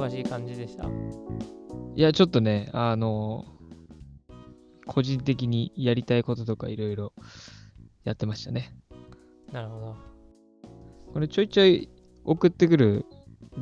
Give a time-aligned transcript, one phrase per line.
[0.00, 0.84] 忙しい感じでした？
[1.96, 3.44] いや、ちょっとね、あの、
[4.86, 7.12] 個人的にやりたいこととかいろいろ
[8.04, 8.74] やってましたね。
[9.52, 9.96] なるほど。
[11.12, 11.88] これちょいちょい
[12.24, 13.04] 送ってくる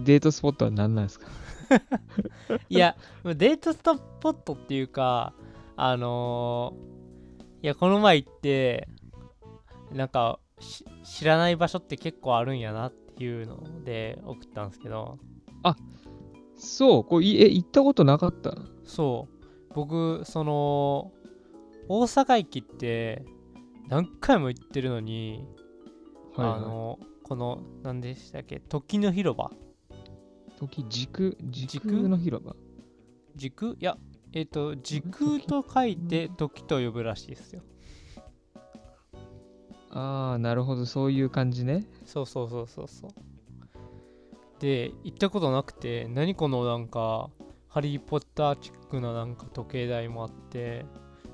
[0.05, 1.27] デートスポットは何なんですか？
[2.69, 3.93] いや、デートスポ
[4.31, 5.33] ットっていうか、
[5.77, 6.99] あのー
[7.65, 8.89] いや、この前行って、
[9.93, 15.19] なんかし知らない場所って結構あるんやなっていうので送ったんですけど、
[16.59, 18.55] そう、これいえ、行ったことなかった
[18.85, 21.13] そう、僕、その、
[21.89, 23.25] 大阪駅って
[23.89, 25.47] 何回も行ってるのに、
[26.37, 29.51] はい、あの、この、何でしたっけ、時の広場。
[30.59, 32.57] 時、軸、軸軸の広場？
[33.37, 33.73] 時空？
[33.75, 33.97] いや、
[34.33, 35.39] えっ、と、時空？
[35.41, 37.63] と書いて時と呼ぶらしいですよ。
[39.91, 41.87] ああ、なるほど、そういう感じね。
[42.05, 43.11] そうそうそうそうそう。
[44.61, 47.31] で、行ったことなくて、何このなんか、
[47.69, 50.85] ハリー・ポッターチックななんか時計台もあって、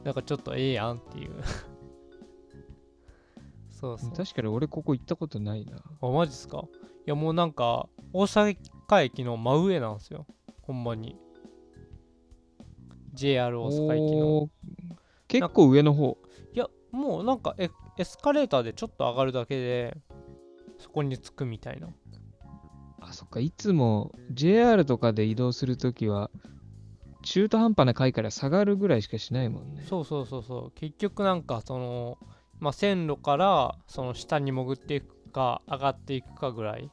[0.05, 1.33] なんかちょっとええやんっていう。
[3.71, 4.13] そうそう。
[4.13, 5.79] 確かに俺ここ行ったことないな。
[6.01, 6.65] あ、マジっすか？
[7.07, 8.57] いやもうなんか、大阪
[9.03, 10.27] 駅の真上なんですよ。
[10.63, 11.17] ほんまに。
[13.15, 14.51] JR 大阪駅の。
[15.29, 16.19] 結構上の方。
[16.53, 19.97] いや、もうなんかエエスカレーターでちょっと上がるだけで、
[20.79, 21.89] そこに着くみたいな。
[23.09, 26.31] あ、そっか、いつも JR とかで移動するときは、
[27.23, 29.83] 中途半端な階から下がるぐらいしかしないもんね。
[29.89, 30.71] そうそうそうそう。
[30.73, 32.19] 結局なんかその、
[32.61, 36.91] まあ、線路からその下に潜っていくか上がっていくかぐらい。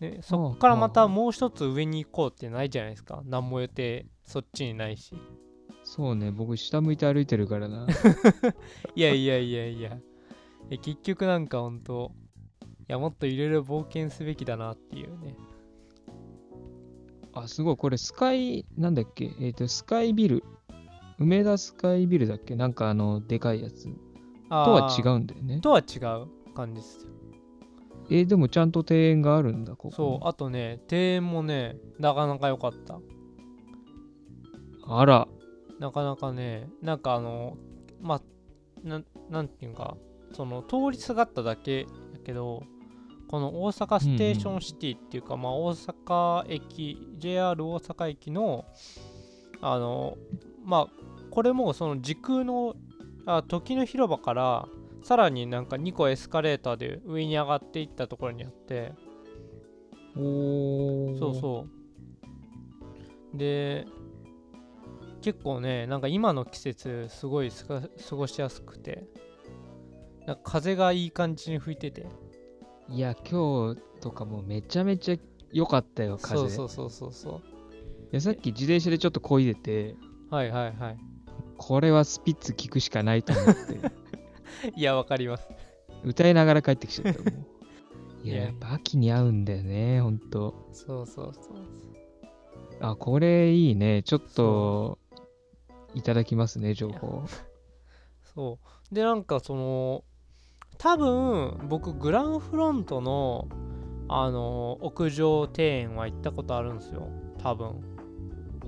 [0.00, 3.22] でそこからまたもう一つ上に行こうってないじゃないですか。
[3.24, 5.14] 何も予定そっちにないし。
[5.82, 7.86] そうね、僕下向いて歩いてるからな。
[8.94, 9.98] いやいやいやいや。
[10.70, 12.27] え結局なんかほんとい
[12.88, 15.36] やもっといろいろ冒険すべきだなっていうね
[17.34, 20.42] あ、すごい、これスカイ、なんだっけ、えっ、と、スカイビル。
[21.18, 22.56] 梅田スカイビルだっけ？
[22.56, 23.88] なんかあの、でかいやつ。
[24.48, 25.60] とは違ううんだよね。
[25.60, 27.10] とは違う感じですよ
[28.10, 29.94] えーでもちゃんと庭園があるんだ、ここ。
[29.94, 32.98] そうあとね庭園もねなかなか良かった
[34.86, 35.28] あら、
[35.78, 37.58] なかなかね、なんかあの、
[38.00, 38.22] まあ、
[38.82, 39.98] なんなんていうか、
[40.32, 41.90] その通りすがっただけだ
[42.24, 42.62] けど、
[43.28, 48.64] この大阪ステーションシティっていうか、まあ大阪駅、JR 大阪駅の、
[49.60, 50.16] あの、
[50.64, 50.86] まあ、
[51.30, 52.74] これもその時空の、
[53.26, 54.68] あ時の広場から、
[55.02, 58.92] さらになんか2個エスカレーターで上に上がっていったところにあって、
[60.16, 61.18] おー。
[61.18, 61.66] そうそ
[63.34, 63.36] う。
[63.36, 63.86] で、
[65.20, 69.06] 結構ね、なんか今の季節、すごい過ごしやすくて、
[70.26, 72.06] なんか風がいい感じに吹いてて、
[72.90, 75.16] いや、今日とかもめちゃめちゃ
[75.52, 76.36] 良かったよ、風。
[76.36, 77.40] そうそうそうそうそ
[78.10, 79.96] いやさっき自転車でちょっと漕いでて、
[80.30, 80.34] う。
[80.34, 80.98] はいはいはい。
[81.58, 83.80] これはスピッツ聞くしかないと思って、
[84.74, 85.48] いや、わかります。
[86.04, 87.22] 歌いながら帰ってきちゃった。
[87.22, 87.28] も
[88.24, 90.54] ういや、いややっぱ秋に合うんだよね、ほんと。
[90.72, 91.56] そうそうそう。
[92.80, 94.02] あ、これいいね。
[94.02, 94.98] ちょっと、
[95.94, 97.24] いただきますね、情報。
[98.22, 98.58] そ
[98.90, 98.94] う。
[98.94, 100.04] で、なんかその、
[100.78, 103.48] 多分、僕、グランフロントの、
[104.08, 107.08] あの、屋上庭園は行ったことあるんですよ。
[107.42, 107.98] 多分。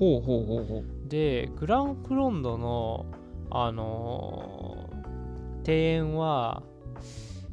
[0.01, 0.85] ほうほうほうほう。
[1.09, 3.05] でグランフロンドの
[3.51, 5.01] あのー
[5.63, 6.63] 庭園は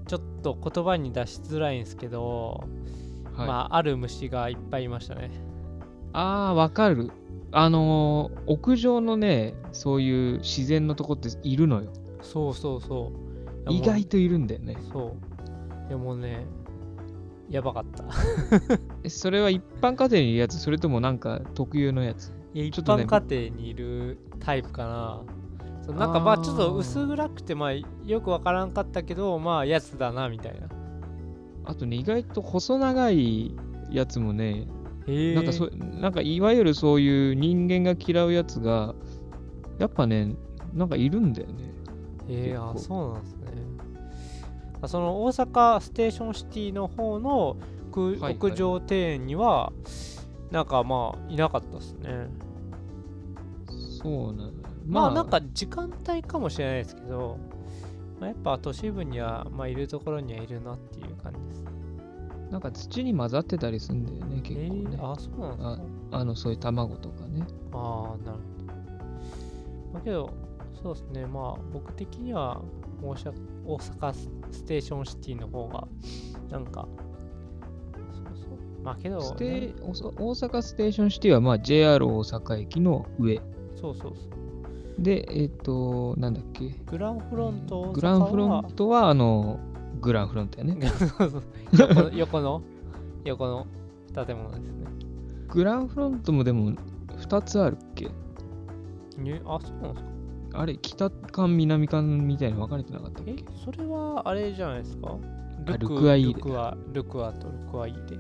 [0.08, 2.64] ちょっと言葉に出しづらいんですけど、
[3.34, 5.30] はい、まあある虫がいっぱいいましたね
[6.14, 7.12] あー、わかる。
[7.52, 11.92] あのー屋上のね、そういう自然のとこっているのよ。
[12.22, 13.27] そうそうそう
[13.70, 14.78] 意外といるんだよね。
[14.92, 15.16] そ
[15.86, 15.90] う。
[15.90, 16.46] でもね
[17.50, 18.04] やばかった。
[19.04, 22.34] えそれは一般家庭にいるやつ、それともなんか特有のやつ？
[22.54, 25.24] いや一般家庭にいるタイプかな。
[25.84, 30.68] そうなんかまあちょっと薄暗くてまあよくわからんかったけどまあやつだなみたいな。
[31.64, 33.56] あとね、意外と細長い
[33.92, 34.68] やつもね、
[35.06, 35.70] なんかそ
[36.00, 38.96] なんかいわゆるそういう人間が嫌うやつが、
[39.78, 40.36] やっぱね、
[40.74, 41.72] なんかいるんだよね。
[42.30, 43.37] えー、あそうなんです
[44.86, 47.58] その大阪ステーションシティの方の
[47.92, 49.72] 屋上庭園には
[50.52, 52.28] なんかまあいなかったですね
[54.02, 54.54] そうなのよ。
[54.86, 57.38] まあなんか時間帯かもしれないですけど、
[58.20, 61.64] まあ、やっぱ都市部にはまあいるところにはいるなっていう感じです
[62.52, 64.98] なんか土に混ざってたりするんだよね、結え構ね。
[64.98, 66.18] ー、あそうなんですか？
[66.20, 67.46] あの、そういう卵とかね。
[67.74, 68.74] ああなるほど
[69.94, 70.30] まあけど
[70.82, 72.62] そうですねまあ僕的には
[73.02, 73.34] 大阪
[73.66, 75.88] 大阪スステーションシティの方が
[76.50, 76.88] なんか
[78.14, 83.42] そうそうまあけど、ステ大阪ステーションシティは、まあ、JR 大阪駅の上。
[83.76, 84.28] そうそうそ
[85.00, 85.04] う。
[85.04, 86.70] で、えっ、と、なんだっけ。
[86.86, 89.60] グランフロントグランフロントは、あの、
[90.00, 90.78] グランフロントやね。
[91.74, 92.62] 横の 横の
[93.26, 93.68] 横の
[94.26, 94.88] 建物ですね。
[95.50, 96.72] グランフロントもでも
[97.18, 98.10] 2つあるっけ
[99.18, 100.17] にあ、そうなんですか
[100.60, 105.18] あれ、北館、南館みたいに分かれてなかったっえけ、それはあれじゃないですか？
[105.68, 108.18] あルクアイルクア、ルクアとルクアイーデ。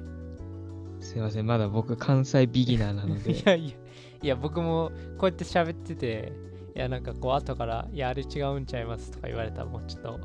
[0.99, 3.41] すいません、まだ僕関西ビギナーなのいで。
[3.45, 3.75] やいや、
[4.23, 6.33] いや僕もこうやって喋ってて、
[6.75, 10.19] いやなんかこう後から、いやあれ違うんちゃいますとか言われたらもうちょっと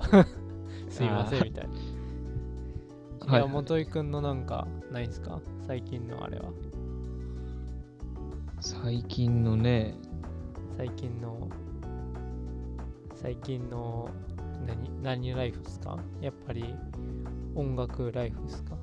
[0.90, 1.74] すいませんみたいな。
[1.74, 1.76] い
[3.30, 5.40] はいや、元井くんのなんかないんすか？
[5.66, 6.50] 最近のあれは。
[8.60, 9.94] 最近のね、
[10.76, 11.48] 最近の、
[13.22, 14.08] 最近の
[14.66, 15.96] 何、何ライフですか？
[16.20, 16.74] やっぱり
[17.54, 18.76] 音楽ライフですか？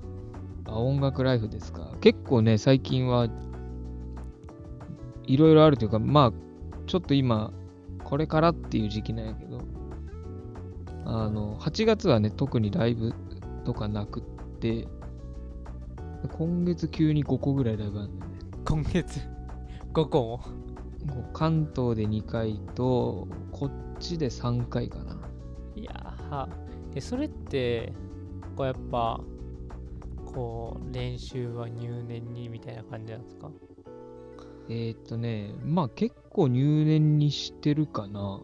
[0.65, 1.91] あ音楽ライフですか？
[1.99, 3.27] 結構ね、最近は
[5.25, 6.33] いろいろあるというか、まあ、
[6.87, 7.51] ちょっと今、
[8.05, 9.59] これからっていう時期なんやけど、
[11.03, 13.13] あの、8月はね、特にライブ
[13.65, 14.23] とかなくっ
[14.59, 14.87] て、
[16.37, 18.37] 今月急に5個ぐらいライブあるんだよね。
[18.65, 19.19] 今月
[19.93, 20.39] ？5個
[21.05, 21.23] も？
[21.33, 25.29] 関東で2回と、こっちで3回かな。
[25.75, 26.49] いや
[26.95, 27.93] えそれって
[28.55, 29.21] こうやっぱ
[30.25, 33.51] こう練習は入念にみたいな感じなんですか？
[34.69, 38.41] えー、っとね、まあ結構入念にしてるかな。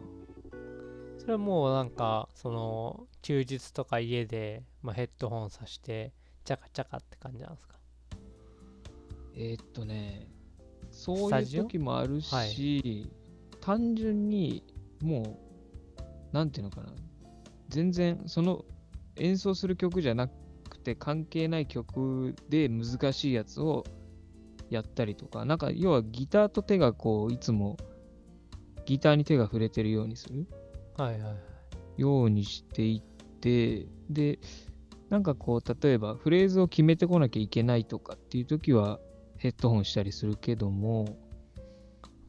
[1.20, 6.14] それはもうなんかその休日とか家で、まあ、ヘッドホンさして
[6.44, 7.76] チャカチャカって感じなんですか？
[9.36, 10.28] えー、っとね、
[10.92, 13.10] そういう時もあるし、はい
[13.62, 14.64] 単純に
[15.02, 15.40] も
[16.36, 16.90] う、なんていうのかな、
[17.70, 18.66] 全然その
[19.16, 23.86] 演奏する曲じゃなくて関係ない曲で難しいやつを
[24.70, 27.78] やったりとか、なんか要はギターと手がこう、いつも
[28.86, 30.48] ギターに手が触れてるようにする。
[30.98, 32.02] はいはいはい。
[32.02, 34.40] ようにしていって、で、
[35.10, 39.00] なんかこう、例えばフレーズを決めてこなきゃいけないとかっていう時は
[39.38, 41.06] ヘッドホンしたりするけども、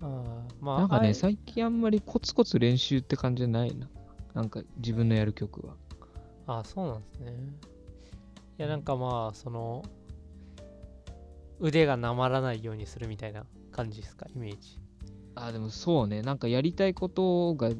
[0.00, 3.88] あーまあなんかね、最近あんまりコツコツ練習って感じじゃないな。
[4.36, 5.74] なんか自分のやる曲は。
[6.46, 7.32] あそうなんですね。
[8.58, 9.82] いやなんかまあその
[11.58, 14.26] 腕がなまらないようにするみたいな感じですか？
[14.34, 14.78] イメージ。
[15.36, 17.70] あ、でもそうね、なんかやりたいことが、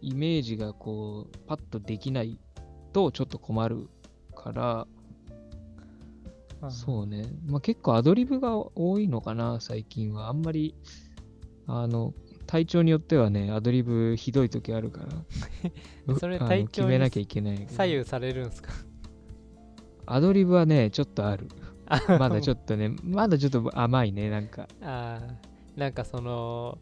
[0.00, 2.36] イメージがこう、パッとできない
[2.92, 3.88] とちょっと困る
[4.34, 4.86] から、
[6.68, 7.24] そうね。
[7.46, 10.28] まあ結構アドリブが多いのかな、最近は。
[10.28, 10.74] あんまり、
[11.68, 12.12] あの、
[12.52, 16.14] 体調によってはね、アドリブひどい時あるから。
[16.14, 17.70] う それ体調に決めなきゃいけないけど。
[17.70, 18.72] 左右されるんですか？
[20.04, 21.48] アドリブはね、ちょっとある。
[22.18, 24.66] まだちょっっとね、まだちょっと甘いね、なんか。
[24.66, 26.76] とあーなんかその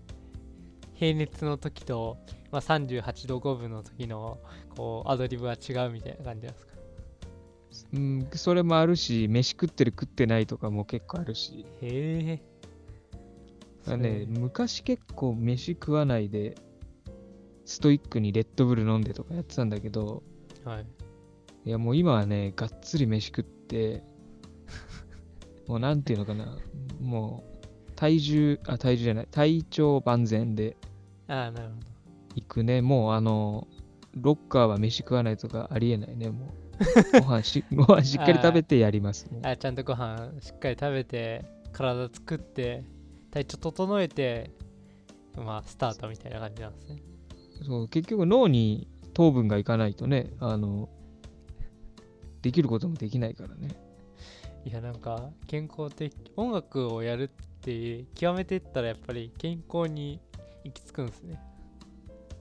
[0.94, 2.19] 平熱の時と、
[2.50, 4.40] まあ、38度5分の時の
[4.75, 6.75] こうアドリブは違うみたいな感じですか？
[7.93, 11.64] うん、それもあるし、飯食ってる食ってないとかも結構あるし。
[11.81, 12.50] へえ
[13.84, 16.54] だからね、昔結構飯食わないで、
[17.64, 20.22] ストイックにレッドブル飲んでとかやってたんだけど、
[20.64, 20.87] はい
[21.66, 24.02] いやもう今はね、がっつり飯食って、
[25.68, 26.58] もうなんていうのかな、
[27.00, 27.44] も
[27.88, 30.76] う体重、あ、体重じゃない、体調万全で
[31.28, 31.87] ああなるほど
[32.34, 32.80] 行くね。
[32.80, 33.68] もうあの、
[34.14, 36.60] ロッカーは飯食わないとかありえないね、もう。
[37.20, 39.28] ご飯しご飯しっかり食べてやります。
[39.30, 42.84] もうあちゃんとご飯しっかり食べて体作って
[43.30, 44.50] 体調整えて
[45.37, 47.02] まあスタートみたいな感じなんですね
[47.62, 50.88] そう結局脳に糖分がいかないとね、あの、
[52.42, 53.68] できることもできないからね。
[54.64, 60.20] いやなんか健康的音楽をやるって極めていったらやっぱり健康に
[60.64, 61.40] 行き着くんですね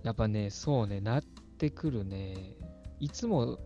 [0.04, 2.56] やっぱね、そうね、なってくるね。
[3.00, 3.58] いつも、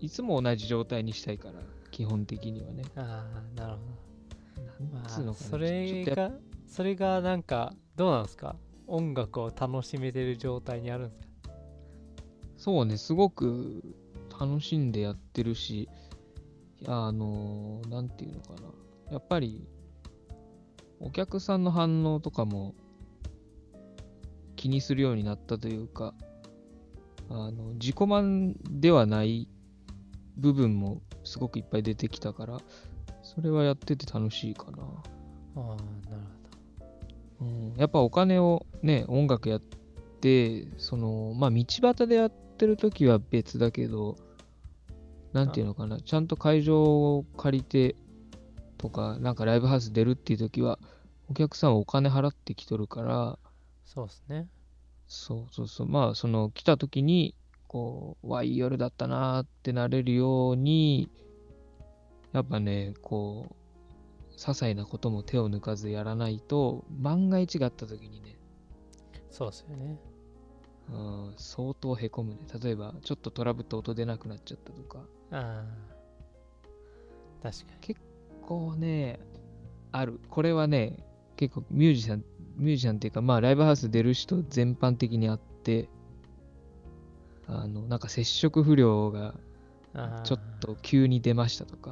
[0.00, 1.54] いつも同じ状態にしたいから、
[1.90, 2.84] 基本的にはね。
[2.96, 3.24] あ
[3.56, 5.26] あなるほどなんつうのかな。
[5.26, 6.30] まあそれが
[6.70, 8.54] それがなんかどうなんですか？
[8.86, 11.52] 音楽を楽しめてる状態にあるんですか？
[12.56, 13.82] そうね、すごく
[14.40, 15.88] 楽しんでやってるし、
[16.86, 18.60] あの、なんていうのかな。
[19.10, 19.66] やっぱり、
[21.00, 22.74] お客さんの反応とかも
[24.54, 26.14] 気にするようになったというか、
[27.28, 29.48] あの自己満ではない
[30.36, 32.58] 部分もすごくいっぱい出てきたから、
[33.22, 34.78] それはやってて楽しいかな。
[35.56, 35.66] ああ
[36.10, 36.22] なる
[37.40, 39.60] うん、やっぱお金をね、音楽やっ
[40.20, 44.16] て、その、まあ道端でやってる時は別だけど、
[45.32, 47.96] なんていうのかな、ちゃんと会場を借りて
[48.78, 50.78] とか、なんかライブハウス出るっていう時は、
[51.28, 53.38] お客さんはお金払ってきとるから、
[53.84, 54.48] そうですね。
[55.06, 57.34] そうそうそう、まあ、その来た時に、
[57.66, 61.08] こう、わ、いい夜だったなーってなれるように、
[62.32, 63.54] やっぱね、こう、
[64.40, 68.38] 些細なことも手を抜かずやらないと、万が一があった時にね、
[69.28, 70.00] そうですよね。
[70.88, 72.38] うん、相当へこむね。
[72.62, 75.90] 例えば、ちょっとトラブって音出なくなっちゃったとか、ああ。
[77.42, 78.00] 確か結
[78.40, 79.20] 構ね、
[79.92, 80.18] ある。
[80.30, 81.04] これはね、
[81.36, 82.24] 結構ミュージシャン、
[82.56, 85.90] ミュージシャンっていうか、まあライブハウス出る人全般的にあって、
[87.46, 89.34] あの、なんか接触不良が
[90.24, 91.90] ちょっと急に出ましたとか、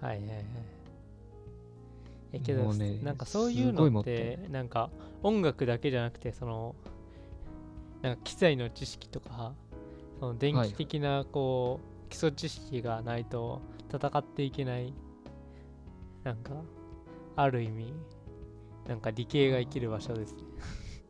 [0.00, 0.44] はいはいはい。
[2.32, 4.90] えけど、ねなんかそういうのって、なんか
[5.22, 6.74] 音楽だけじゃなくて、その、
[8.00, 9.54] なんか機材の知識とか、
[10.18, 13.60] その電気的なこう、基礎知識がないと
[13.92, 14.92] 戦っていけない、
[16.24, 16.52] なんか、
[17.36, 17.92] ある意味、
[18.88, 20.42] なんか理系が生きる場所ですね。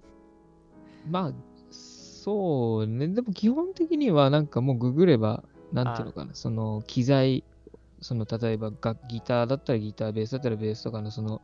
[1.08, 1.32] まあ、
[1.70, 3.08] そうね。
[3.08, 7.44] でも基本的にはなんかもうググれば、なんていうのかな、その機材、
[8.02, 11.40] その例えば楽ギターだったらギター、ベースだったらベースとかのその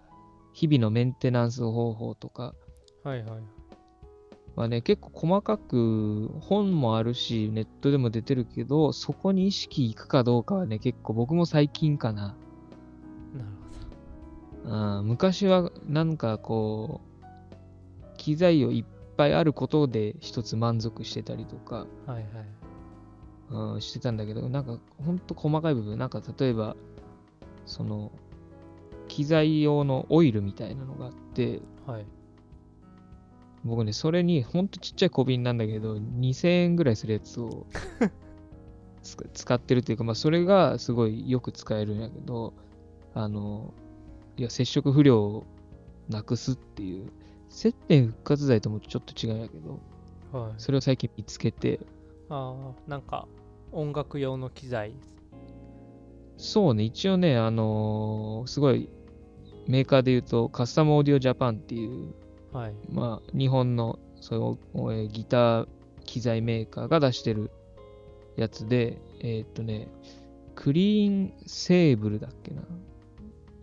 [0.52, 2.54] 日々のメンテナンス方法とか
[3.04, 3.42] はいはい。
[4.56, 12.34] はね、結構細かく本もあるし、ネットでも出てるけど、そこに意識いくかどうかはね、結構僕も最近かな。
[13.34, 13.44] な
[14.64, 22.12] るうん、昔はなんかこう、機材をいっぱいあることで一つ満足してたりとか、ほど。
[22.14, 22.57] はいはい。
[23.50, 26.76] うん、してたんだけど、なんかほんと細かい部分、なんか例えば、
[27.66, 28.12] その、
[29.08, 32.06] 機材用のオイルみたいなのがあって、はい。
[33.64, 37.66] 僕ね、それにほんとちっちゃい小瓶なんだけど、2000円ぐらいするやつを
[39.02, 42.54] つ使ってるっていうか、まあそれがすごいよく使えるんやけど、
[43.14, 43.74] あの、
[44.36, 45.46] いや、接触不良を
[46.08, 47.10] なくすっていう、
[47.48, 49.80] 接点復活剤ともちょっと違うんやけど、
[50.32, 50.52] はい。
[50.58, 51.80] それを最近見つけて、
[52.30, 53.26] ああ、なんか
[53.72, 54.94] 音楽用の機材。
[56.36, 58.88] そうね、一応ね、あのーすごい、
[59.66, 62.14] メーカーで言うと、カスタムオーディオジャパンっていう、
[62.52, 62.74] はい。
[62.90, 65.68] まあ、日本の、そうえーギター
[66.04, 67.50] 機材メーカーが出してる
[68.36, 69.88] やつで、えーっとね、
[70.54, 72.62] クリーンセーブルだっけな。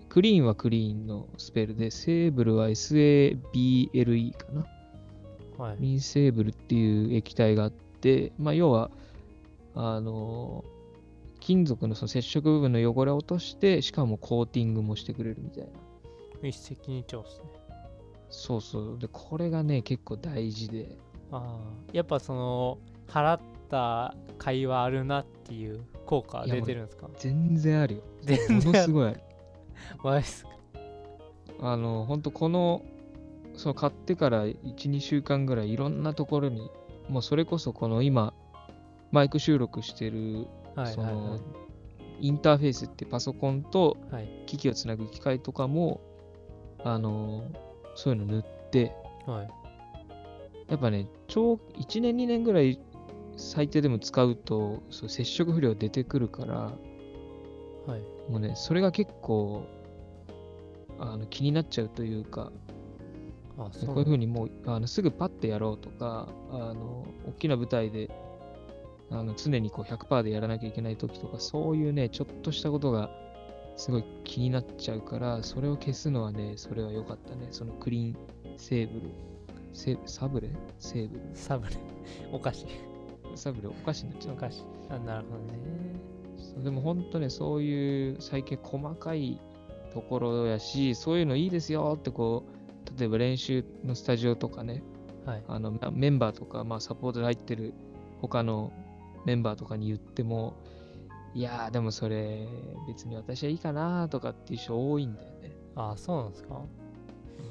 [0.10, 4.65] クリーンはクリーンのスペルで、セーブルは SABLE かな。
[5.57, 5.77] はい。
[5.79, 7.84] リンセーブルっていう液体があって、
[8.38, 8.91] まあ、要は、
[9.75, 10.75] あのー
[11.41, 15.69] 金属のその接触部分の汚れを落として、しかもコーティングもしてくれるみたいな。
[16.50, 17.45] 一石二鳥ですね。
[18.31, 18.97] そうそう。
[18.97, 20.97] で、これがね、結構大事で。
[21.31, 21.59] ああ、
[21.93, 27.09] やっぱその、払った会話あるなっていう効果は出てるんですか？
[27.19, 28.01] 全然あるよ。
[28.24, 29.21] 全ものすごいある。
[30.03, 30.50] マジっすか？
[31.62, 32.81] あの、ほんとこの、
[33.55, 34.57] その買ってから1、
[34.89, 36.71] 2週間ぐらいいろんなところに、
[37.09, 38.33] もうそれこそこの今、
[39.12, 40.47] マイク収録してる、
[40.93, 41.39] その、
[42.19, 43.97] インターフェースってパソコンと。
[44.45, 46.01] 機器をつなぐ機械とかも、
[46.83, 47.43] あの、
[47.95, 48.93] そういうの塗って、
[49.25, 49.50] はい。
[50.69, 52.79] やっぱね、超、1年2年ぐらい
[53.38, 58.31] 最低でも使うと、そう接触不良出てくるから、はい。
[58.31, 59.63] もうね、それが結構、
[61.00, 62.51] あの気になっちゃうというか、
[63.57, 68.09] あ、こそうういうふうにもうあのすぐパッてやろうとか、あの大きな舞台で
[69.12, 73.09] あの常にこう100%でやらなきゃいけない時とか、そういうね、ちょっとしたことが
[73.77, 77.47] すごい気になっちゃうから、それを消すのはね、それは良かったね。
[77.51, 78.17] そのクリーン
[78.57, 79.12] セーブル、
[79.74, 80.50] セサブレ？
[80.79, 81.75] セーブルサブレ？
[82.31, 82.65] お菓子。
[83.35, 83.67] サブレ？
[83.67, 84.35] お菓子になっちゃう。
[84.35, 84.63] お菓子。
[84.89, 86.63] あ、なるほどね。
[86.63, 89.39] でも本当ね、そういう最近細かい
[89.93, 92.54] ところやし、そういうのいいですよってこう、
[92.97, 94.83] 例えば練習のスタジオとかね、
[95.25, 95.43] はい。
[95.47, 97.73] あのまメンバーとか、まあ、サポートで入ってる
[98.21, 98.71] 他の
[99.25, 100.55] メンバーとかに言っても、
[101.33, 102.47] いやー、でもそれ、
[102.87, 105.51] 別に私はいいかなとかっていう人多いんだよね。
[105.75, 106.61] あ、そうなんですか？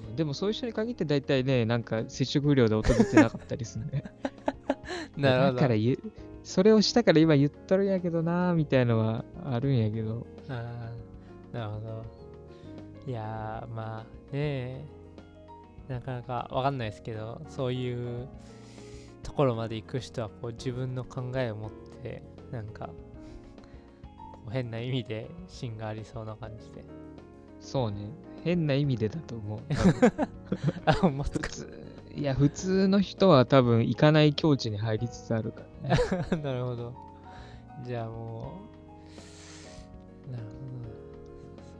[0.08, 4.04] うんでもそういう人に限って大体ね、なんか接触不良で音出てなかったりするね。
[5.18, 5.54] なるほど。
[5.54, 5.98] だから言う、
[6.42, 12.04] それをしたから今言っとるんやけどなーみたいのはあるんやけど、あーなるほど。
[13.06, 14.84] いやー、まあね
[15.88, 18.28] なかなかわかんないですけど、そういう
[19.22, 22.90] ところまで行く人はこう自分の考えを持って、なんか、
[24.50, 26.84] 変な意味で芯がありそうな感じで。
[27.60, 28.10] そうね、
[28.44, 29.60] 変な意味でだと思う。
[30.84, 31.68] あ、ほんま通、
[32.14, 36.00] いや、普通の人は多分行かない境地に入りつつあるからね。
[36.42, 36.92] なるほど。
[37.84, 38.52] じゃあも
[40.28, 40.50] う、なるほ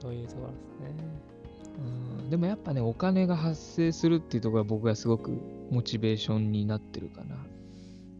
[0.01, 0.09] ど。
[0.09, 1.34] というところですね。
[1.77, 5.31] うんでもやっぱね、お金が発生するっていうところが僕はすごく
[5.69, 7.35] モチベーションになってるかな。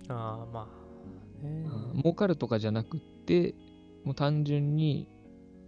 [0.10, 0.70] ああ、ま
[1.42, 1.66] あ、ね。
[1.94, 3.56] うん儲かるとかじゃなくって、
[4.04, 5.08] もう単純に、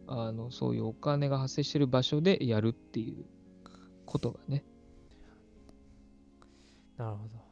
[0.07, 3.25] あの、そういうお金が発生してる場所でやるっていう
[4.05, 4.63] ことがね。
[6.97, 7.47] なるほど。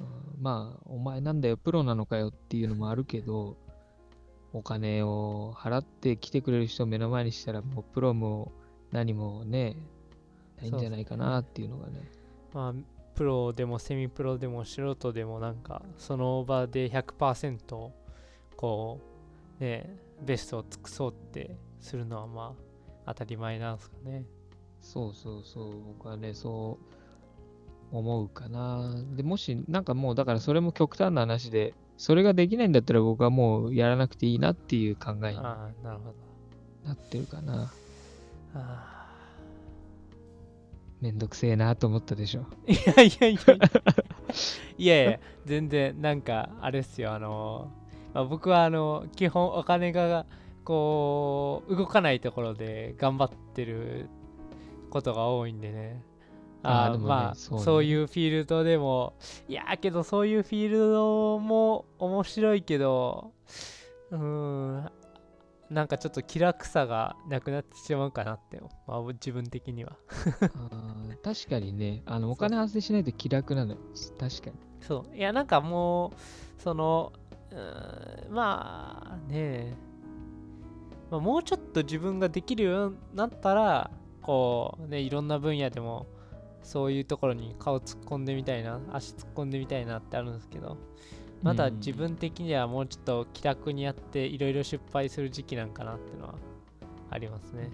[0.00, 3.56] うんまあ、お前なんだよ、プロなのかよっていうのもあるけど、
[4.52, 8.52] お金を払って来てくれる人を目の前にしたら、もうプロも
[8.92, 9.76] 何もね、
[10.60, 12.10] ないんじゃないかなっていうのがね。
[12.52, 12.74] まあ、
[13.14, 17.90] プロでもセミプロでも素人でもなんかその場で100%
[18.56, 19.00] こ
[19.60, 22.68] うねベストを尽くそうってするのはまあ
[23.08, 24.24] 当たり前なんですかね。
[24.80, 26.78] そうそうそう、僕はね、そ
[27.92, 28.94] う思うかな。
[29.16, 35.36] で、もし、なんかもう、だからそれも極端な話で、それができないんだったら僕はもうやらなくていいなっていう考えに。
[35.36, 35.72] な
[36.92, 37.72] ってるかな。
[38.54, 39.06] あ
[41.00, 42.46] めんどくせえなと思ったでしょ。
[42.66, 43.40] ーいやいやいや。
[44.78, 45.20] いやいや。
[45.44, 47.12] 全然なんかあれっすよ。
[47.12, 47.70] あの、
[48.14, 50.26] まあ、僕はあの基本お金が
[50.64, 54.08] こう動かないところで頑張ってる
[54.90, 56.02] ことが多いんでね。
[56.64, 57.64] あーあねまあそうね。
[57.64, 59.14] そういうフィールドでも
[59.48, 63.32] いやーけどそういうフィールドも面白いけど
[64.10, 64.90] うーん
[65.70, 69.96] なんかちょっと気楽さがなくなってしまうかなって、まあ、自分的には。
[71.22, 73.72] 確かにね、あのお金発生しないと気楽なの。
[73.74, 73.78] よ。
[74.18, 74.56] 確かに。
[74.80, 75.16] そう。
[75.16, 76.12] いやなんかも
[76.58, 77.12] うその
[77.50, 79.76] うーんまあね。
[81.10, 83.90] まあ、もうちょっと自分ができるようになったら
[84.22, 86.06] こうねいろんな分野でも
[86.62, 90.76] そういうところに顔突っ込んでみたいな足突っ込んでみたいなってあるんですけど
[91.42, 96.34] まだうん自分的にはもうちょっと気楽にやっていろいろ失敗する時期なんかなっていうのは
[97.10, 97.70] ありますね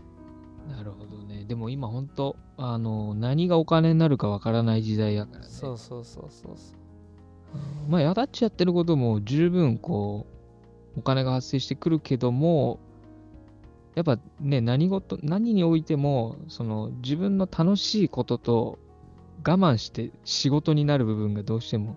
[0.68, 1.44] なるほどね。
[1.44, 5.46] でも今本当あの、何がお金になるかわからない時代やからね。
[5.48, 6.85] そうそうそうそうそう
[7.85, 10.27] うんまあ、やだっちやってることも十分こ
[10.96, 12.81] う、お金が発生してくるけども、
[13.94, 18.79] やっぱね、何事、何においても、その自分の楽しいことと
[19.46, 21.96] 我慢して仕事になる部分がどうしても、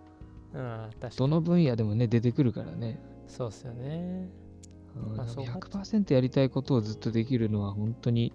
[0.54, 3.00] うん確かどにの分野でもね、出てくるからね。
[3.28, 4.30] そうっすよね
[4.96, 8.32] うんまあそう100%やりたいことをずっとできるのは本当に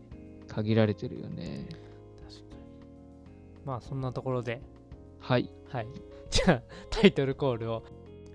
[0.48, 1.66] 限られてるよね。
[1.68, 2.60] 確かに
[3.64, 4.60] まあそんなところで
[5.22, 5.48] はい。
[5.68, 5.86] はい。
[6.30, 7.84] じゃあ、タイトルコールを。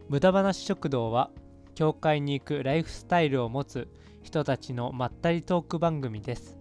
[0.07, 1.31] 無駄話食堂は、
[1.75, 3.89] 教会に行くライフスタイルを持つ
[4.23, 6.57] 人たちのまったりトーク番組です。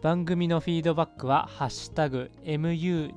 [0.00, 3.12] 番組のフィードバックは、ハッシュタグ MUDAFM、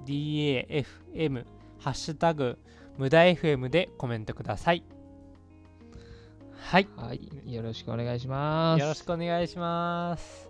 [1.81, 2.59] ハッシュタグ
[2.99, 4.83] 無駄 FM でコメントください。
[6.59, 6.87] はい。
[6.95, 7.29] はい。
[7.51, 8.79] よろしくお願いします。
[8.81, 10.47] よろしくお願いします。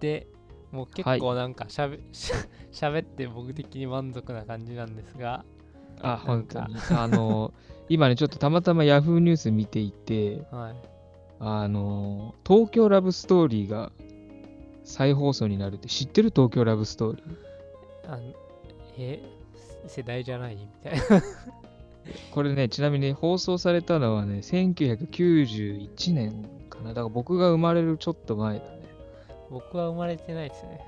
[0.00, 0.26] で、
[0.72, 2.36] もう結構なんかしゃべ、しゃ
[2.72, 5.44] しゃべって僕的に満足な感じなんですが、
[6.02, 6.74] あ、本当に。
[6.90, 7.52] あの、
[7.88, 10.74] 今ね、ちょっとたまたま Yahoo ニュース見ていて、はい。
[11.38, 13.92] あの、東京ラブストーリーが
[14.82, 16.30] 再放送になるって知ってる？
[16.34, 18.12] 東京ラブストーリー。
[18.12, 18.32] あの
[18.98, 19.22] え
[19.86, 21.22] 世代じゃないみたいな。
[22.32, 26.88] これね、ちなみに放送されたのはね、1991年かな。
[26.88, 28.80] だから僕が生まれるちょっと前だね。
[29.50, 30.80] 僕は生まれてないですね。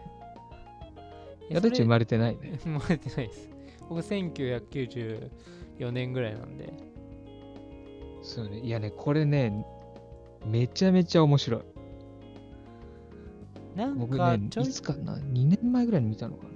[1.51, 2.59] やだっち生ままれてないね。
[2.65, 3.51] 生まれてないです。
[3.89, 6.73] 僕1994年ぐらいなんで。
[8.23, 8.61] そうね。
[8.61, 9.67] いやね、これね、
[10.47, 11.63] めちゃめちゃ面白い。
[13.77, 16.51] なん僕ね、かちょいいつかな ?2 年前ぐらいに見たのかな。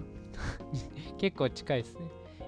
[1.19, 2.01] 結構近いですね。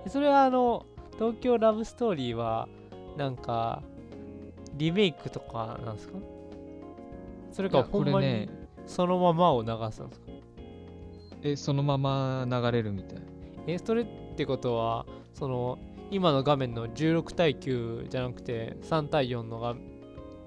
[0.06, 0.87] それはあの、
[1.18, 2.68] 東京ラブストーリーは、
[3.16, 3.82] なんか、
[4.74, 6.14] リメイクとかなんですか？
[7.52, 8.48] それかほんまにこれね、
[8.87, 10.26] そのままを流すんですか？
[11.42, 13.18] え、そのまま流れるみたい。
[13.66, 14.06] え、それっ
[14.37, 15.78] てことは、その、
[16.11, 19.74] 今の画面の16対9じゃなくて3対4のが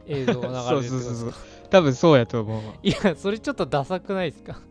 [0.07, 0.95] 映像が流れるってことですか？
[0.95, 1.33] そうそうそう
[1.69, 2.73] 多分そうやと思うわ。
[2.81, 4.53] いや、それちょっとダサくないですか？
[4.53, 4.61] まあ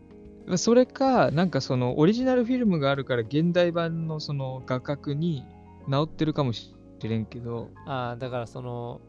[0.57, 5.45] それか、なんかそのオリジナルフィルムがあるから現代版のその画角に
[5.87, 9.01] 直ってるかもしれんけど、ああ、だからその、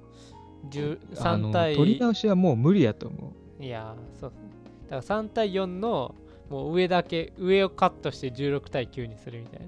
[0.71, 3.63] 10あの3対撮り直しはもう無理やと思う。
[3.63, 4.33] いやー、そう。
[4.91, 6.15] だから3対4の
[6.51, 9.67] もう上だけ、上をカットして16対9にするみたいな。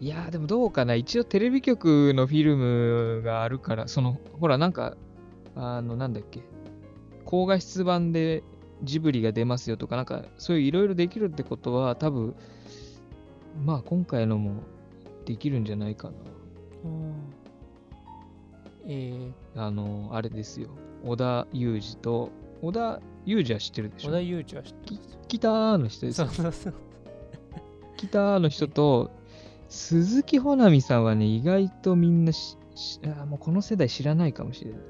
[0.00, 4.96] いやーでもどうかな一応テレビ局のフィルムがあるから、その、ほらなんか、
[5.54, 6.42] あの、なんだっけ、
[7.24, 8.42] 高画質版で
[8.82, 12.34] ジブリが出ますよとか、なんかそういういろいろできるってことは多分、
[13.64, 14.62] まあ今回のも
[15.24, 16.14] できるんじゃないかな。
[18.86, 20.68] えー、あの、あれですよ。
[21.04, 24.08] 織田裕二と、織田ユージは知ってるでしょ？
[24.08, 26.32] 小田裕二は知ってますよギターの人ですそうよ。
[26.32, 26.74] そうそう
[27.96, 29.10] ギターの人と、
[29.68, 34.80] 鈴木保奈美さんはね、意外とみんなし、しあもうこの世代知らないかもしれない。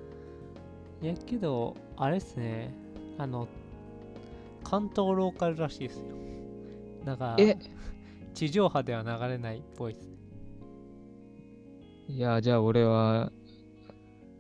[1.03, 2.73] いやけどあれっすね
[3.19, 3.49] あの
[4.65, 6.05] 関東ローカルらしいですよ
[7.05, 7.59] だからえ？
[8.35, 10.13] 地上波では流れないっぽいですね
[12.09, 13.31] いや、じゃあ俺は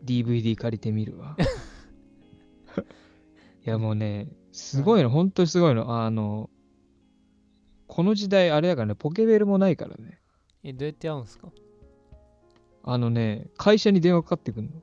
[0.04, 1.36] DVD 借りてみるわ。
[3.64, 6.02] いや、もうね、すごいの、本当にすごいの。
[6.04, 6.50] あの、
[7.86, 10.20] この時代、あれだからね、ポケベルもないからね。
[10.64, 11.50] えどうやって会うんですか？
[12.82, 14.70] あのね、会社に電話かかってくるの。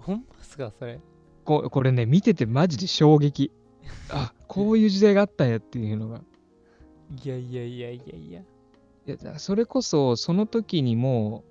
[0.00, 1.00] ほんまっすかそれ？
[1.50, 3.50] ここれね、見ててマジで衝撃。
[4.10, 6.22] あ、こういう時代があったんやっていうのが。
[7.24, 8.40] いやいやいやいやいや
[9.06, 11.42] いや、それこそ、その時にも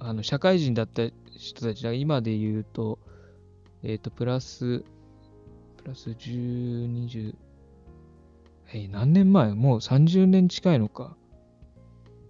[0.00, 1.04] う、あの、社会人だった
[1.36, 2.98] 人たちが今で言うと、
[3.84, 4.80] えっ、と、プラス、
[5.76, 7.36] プラス10、20、
[8.72, 9.54] え、何年前？
[9.54, 11.16] もう30年近いのか。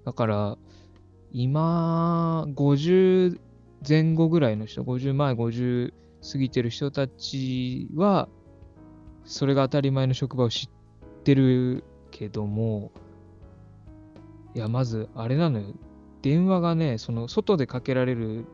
[0.05, 0.59] だから、
[1.33, 3.41] 今、50
[3.89, 8.29] 前後ぐらいの人、50前、50過ぎてる人たちは、
[9.25, 12.93] それが当たり前の職場を知ってるけども、
[14.55, 15.75] いや、まず、あれなのよ。
[16.21, 18.45] 電話がね、その、外でかけられる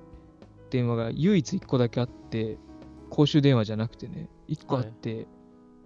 [0.70, 2.59] 電話が唯一1個だけあって、
[3.11, 5.26] 公衆電話じゃなくてね、1個あって、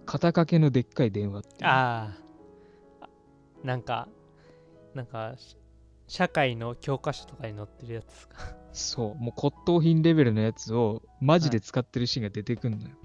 [0.05, 1.65] 肩掛けのでっかい電話って。
[1.65, 2.13] あ
[3.01, 3.07] あ
[3.63, 4.09] なんか
[4.93, 5.55] なんかし
[6.07, 8.35] 社会の教科書とかに載ってるやつですか？
[8.73, 12.95] そう、もう骨董品レベルのやつを、マジで使ってるシーンが出てくんのよ。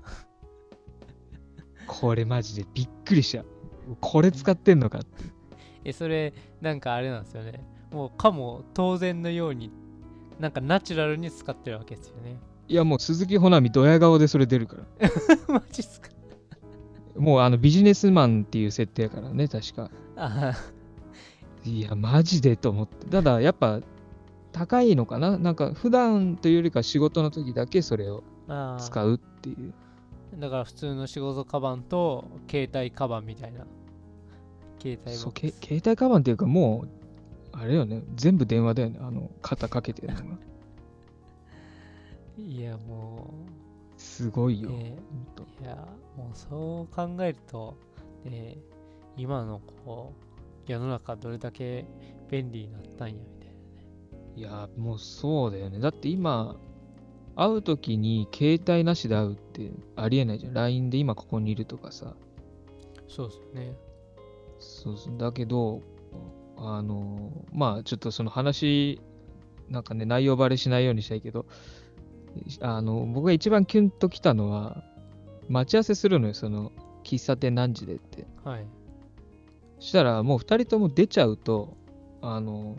[1.87, 3.45] これマジでびっくりした。
[4.01, 5.09] これ使ってんのかって。
[5.85, 9.71] えそれなんかあれなんですよねもうかも当然のように
[10.39, 12.37] なんかナチュラルに使ってるわけですよね
[12.69, 15.11] いや、もう鈴木保奈美、ドヤ顔でそれ出るから。
[15.49, 16.11] マジっすか
[17.17, 19.91] もうあのビジネスマンっていう設定やからね、確か。
[20.17, 20.53] あ
[21.65, 23.07] いや、マジでと思って。
[23.07, 23.81] ただ、やっぱ、
[24.59, 25.39] 高いのかな？
[25.39, 28.25] なんか、普段というよりか仕事の時だけそれを
[28.79, 29.73] 使うっていう。
[30.39, 33.67] だから普通の仕事カバンと携帯カバンみたいな。
[34.81, 36.89] 携帯そう、携帯カバンっていうか、もう、
[37.53, 38.99] あれよね、全部電話だよね。
[39.01, 40.25] あの、肩かけてるのが。
[42.39, 43.35] いやも
[43.99, 44.71] すごいうよ。
[44.71, 44.97] ね。
[45.37, 45.63] ほんと。
[45.63, 45.77] いや
[46.17, 47.77] もうそう考えると
[48.25, 48.57] ね
[49.17, 50.15] 今のこ
[50.67, 51.85] う世の中どれだけ
[52.31, 53.38] 便利になったんやみた
[54.39, 55.81] いいや、もうそうだよね。
[55.81, 56.57] だって今、
[57.35, 60.55] 会う時に携帯なしで会うってありえないじゃん。
[60.55, 62.07] LINE で今ここにいるとかさ。
[62.07, 62.15] な
[63.09, 63.77] そうですね
[64.61, 65.19] そうそう。
[65.19, 65.83] だけど、
[66.57, 69.01] あの、まあちょっとその話、
[69.69, 71.47] なんかね、内容バレしないようにしたいけど、
[72.61, 74.85] あの、僕が一番キュンときたのは、
[75.49, 76.71] 待ち合わせするのよ、その、
[77.03, 78.27] 喫茶店何時でって。
[78.45, 78.67] はい
[79.81, 81.77] そしたら、もう二人とも出ちゃうと、
[82.21, 82.77] あの、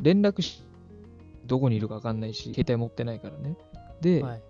[0.00, 0.62] 連絡し、
[1.46, 3.56] どこにいるか分かんないし、携帯持ってないからね。
[4.00, 4.42] で、はい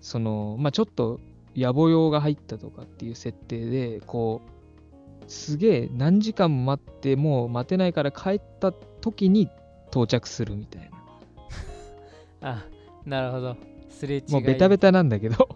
[0.00, 1.20] その、まあちょっと
[1.56, 9.50] 野暮用が入ったとかっていう設定で、こう、すげえ何時間も待って、もう待てないから帰った時に
[9.90, 10.98] 到着するみたいな。
[12.50, 12.64] あ
[13.04, 13.56] なるほど
[13.88, 15.48] すれ違いもうベタベタなんだけど、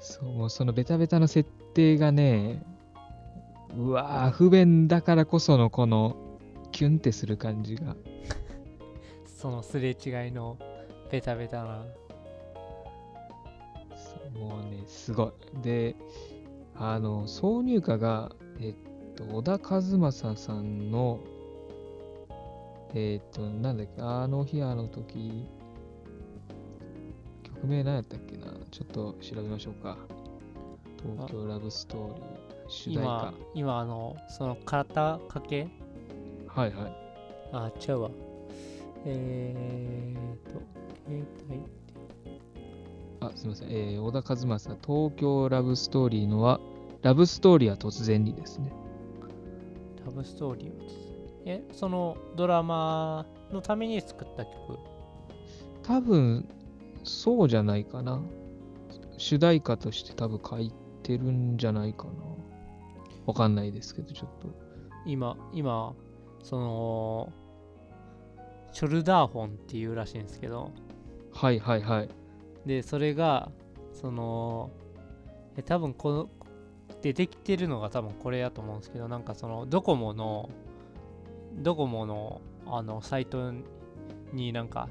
[0.00, 2.62] そう、もうそのベタベタの設定がね、
[3.76, 6.16] うわー、不便だからこそのこの、
[6.76, 7.96] キュンってする感じが。
[9.24, 10.58] そのすれ違いの
[11.10, 11.86] ベタベタな
[14.38, 15.62] もうね、すごい。
[15.62, 15.96] で、
[16.74, 18.74] あの、挿入歌が、えっ
[19.14, 21.18] と、小田和正さんの、
[22.92, 25.48] えっと、なんだっけ、あの日あの時、
[27.42, 28.52] 曲名何やったっけな？
[28.70, 29.96] ちょっと調べましょうか。
[31.02, 32.24] 東京ラブストーリー、
[32.68, 33.34] 主題歌今。
[33.54, 35.68] 今あのその肩掛け
[36.56, 36.96] はいはい。
[37.52, 38.10] あ違うわ
[39.04, 40.62] えーと
[41.04, 41.60] 携帯
[43.20, 43.68] あ、すみません。
[43.70, 46.60] えー小田和正、東京ラブストーリーのは、
[47.02, 48.72] ラブストーリーは突然にですね。
[50.04, 50.72] ラブストーリーを
[51.44, 54.78] えそのドラマのために作った曲？
[55.82, 56.48] 多分、
[57.04, 58.20] そうじゃないかな。
[59.18, 62.10] 主題歌として多分書いてるんじゃないかな。
[63.26, 64.48] わかんないですけど、ちょっと。
[65.06, 65.94] 今今
[66.42, 67.32] その
[68.72, 70.72] ショルダーフォンっていうらしいんですけど
[71.32, 72.08] はいはいはい。
[72.66, 73.50] でそれが
[73.92, 74.70] その
[75.56, 76.28] え多分この
[77.02, 80.50] 出てきてるのが多分これやと思うんですけどなんかそのドコモの
[81.58, 83.52] ドコモのあのサイト
[84.32, 84.88] になんか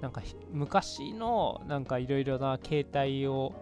[0.00, 3.52] なんかひ昔のなんかいろいろな携帯を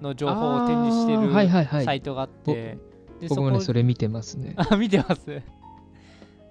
[0.00, 2.78] の情報を展示してるはいはいはいサイトがあって、
[3.20, 4.54] で僕もね、こそれ見てますね。
[4.56, 5.42] あ見てます？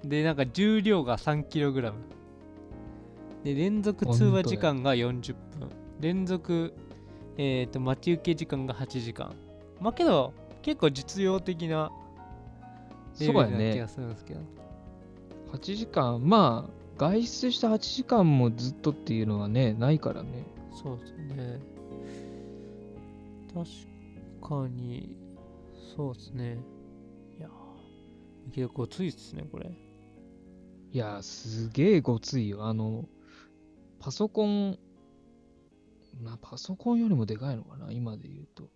[0.07, 1.93] でなんか重量が 3kg
[3.43, 5.69] で連続通話時間が40分。
[5.99, 6.73] 連続
[7.37, 9.35] えっ、と待ち受け時間が8時間。
[9.79, 11.91] まあけど結構実用的な
[13.19, 13.87] レそうやねベルな気が。
[13.87, 14.39] するんですけど、
[15.53, 20.45] 8時間、まあ、外出した8時間もずっとっていうのはね、ないからね。
[20.71, 21.59] そうですね。
[23.53, 23.65] 確
[24.63, 25.15] かに
[25.95, 26.57] そうですね。
[27.39, 29.71] いやー結構ついっすねこれ
[30.91, 32.65] いやー、すげえごついよ。
[32.65, 33.07] あの、
[33.99, 34.77] パソコン、
[36.21, 38.69] まあ、パソコンよりもでかいのかな、今で言うと。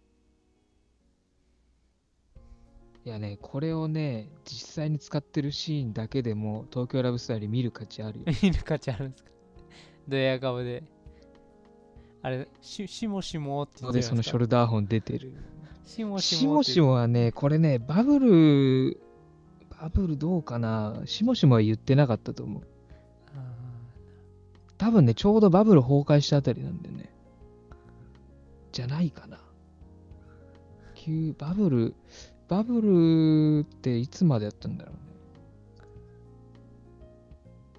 [3.04, 8.26] いやね、これをね、実際に使ってるシーンだけでも、東京ラブストーリー見る価値あるよ。
[8.43, 9.32] 見る価値あるんですか？
[10.08, 10.84] ドヤ顔で
[12.24, 15.34] あれししもしもって言ってで、そのショルルダーホン出てる。
[15.86, 19.02] しもししももってしもはね、これね、バブル、
[19.81, 22.61] バブルどうかなしもしもは言ってなかったと思う。
[23.35, 23.41] あ
[24.77, 27.09] 多分ね、ちょうどバブル崩壊したあたりなんでね。
[28.71, 29.39] じゃないかな。
[30.93, 31.95] 急バブル、
[32.47, 35.01] バブルっていつまでやったんだろうね。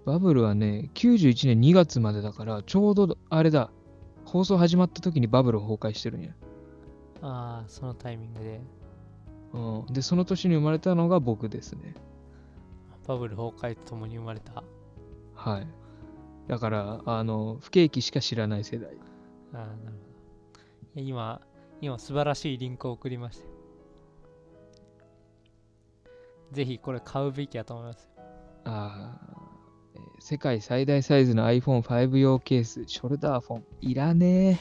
[0.04, 3.70] バブルはね、91年2月までだから、ちょうどあれだ、
[4.24, 6.30] 放送始まった時にバブル崩壊してるんや。
[6.30, 6.32] ー
[7.20, 8.60] あーそのタイミングで
[9.52, 11.94] うん、で、その年に生まれたのが僕ですね。
[13.06, 14.62] バブル崩壊とともに生まれた
[15.34, 15.66] はい。
[16.48, 18.96] だから、あの、不景気しか知らない世代。
[19.52, 19.96] あーなる
[20.94, 21.40] ほど今
[21.80, 23.50] 今素晴らしいリンクを送りましたよ
[26.52, 28.08] ぜひこれ買うべきやと思いますよ
[28.64, 33.64] あーえー世界最大サイズの iPhone5 用ケース、ショルダーフォン。
[33.80, 34.60] いらね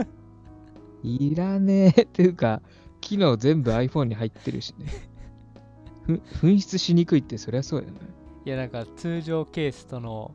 [0.00, 0.06] え。
[1.02, 2.02] いらねえ。
[2.02, 2.62] っていうか、
[3.02, 4.86] 機能全部 iPhone に入ってるしね。
[6.06, 6.14] ふ
[6.46, 7.92] 紛失しにくいって、そりゃそうやね。
[8.46, 10.34] いやなんか通常ケースとの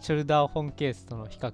[0.00, 1.52] ショルダーフォンケースとの比較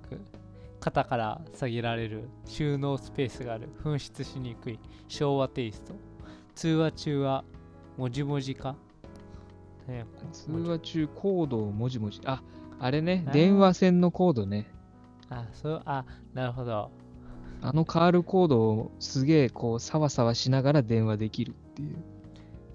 [0.81, 5.95] 肩から下げられる収納スペースがある紛失しにくい昭和テイスト
[6.55, 7.45] 通話中は
[7.99, 8.77] 文字文字化、
[9.87, 12.21] ね、通話中、コードをもじもじ。
[12.25, 12.43] あ、
[12.79, 14.73] あれね電話線のコードね。
[15.29, 16.91] あそうあなるほど
[17.63, 21.97] あのカールコードをすげえこう、サワサワしながら電話できるっていう。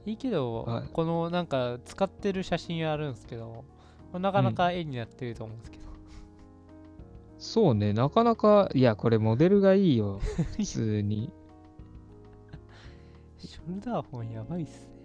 [0.06, 3.66] いいけど、はいこのなんか使ってる写真あるんですけど
[4.14, 5.84] なかなか絵になってると思うんですけど、
[7.40, 10.20] そうね、なかなか、いや、これモデルがいいよ。
[10.58, 11.32] 普通に。
[13.40, 14.96] ショルダーフォンやばいっすね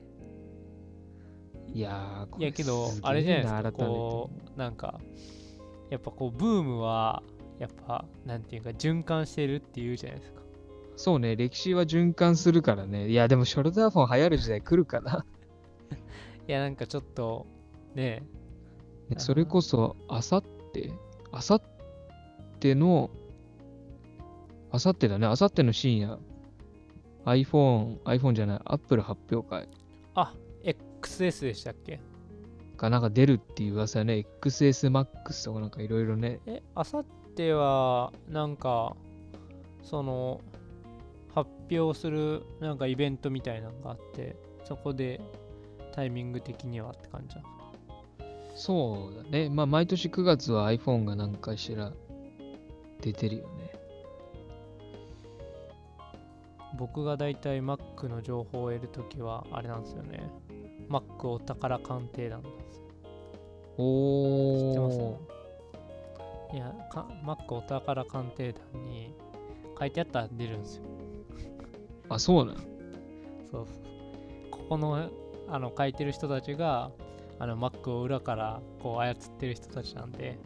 [1.74, 5.00] いやー、これいやけどあれじゃないですかこうなんか
[5.90, 7.22] やっぱこうブームは
[7.60, 10.40] やっぱなんていうか循環してるっていうじゃないですか。
[10.96, 13.08] そうね、歴史は循環するからね。
[13.08, 15.24] いや、でもショルダーフォン流行る時代来るかな。
[16.48, 17.46] いやなんかちょっと
[17.94, 18.22] ね。
[19.08, 20.92] ねそれこそ、あさって、
[21.32, 21.62] あさっ
[22.58, 23.10] ての、
[24.70, 26.18] あさってだね、あさっての深夜、
[27.24, 29.68] iPhone、iPhone じゃない、Apple 発表会。
[30.14, 32.00] あ XS でしたっけ？
[32.78, 37.04] がなんか出るっていう噂ね、XSMAX とかなんかいろいろね、えあさっ
[37.40, 38.94] てはなんか
[39.82, 40.42] その
[41.34, 45.22] 発表するなんかイベントみたいなのがあってそこで
[45.94, 47.60] タイミング的にはって感じなんですか
[48.56, 51.92] そうだね、まあ毎年9月は iPhone が何かしら
[53.00, 53.70] 出てるよね。
[56.76, 60.30] 僕がだいたい Mac の情報を得るときはあれなんですよね。
[60.90, 62.82] Mac お宝鑑定団なんですよ。
[64.58, 65.39] 知ってます？
[66.52, 69.14] いやか Mac お宝鑑定団に
[69.78, 70.82] 書いてあったら出るんですよ
[72.08, 72.56] あ、そうなん。
[72.56, 72.64] そう
[73.50, 73.66] そう
[74.50, 75.10] ここの
[75.48, 76.90] あの書いてる人たちが
[77.38, 80.38] あの Mac を裏からこう操ってる人たちなんで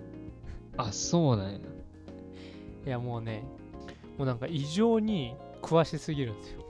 [0.76, 1.58] あ、そうなんや。
[2.86, 3.44] いやもうね
[4.18, 6.64] もうなんか異常に詳しすぎるんですよ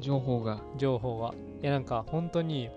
[0.00, 0.62] 情報が。
[0.76, 2.70] 情報がいやなんか本当に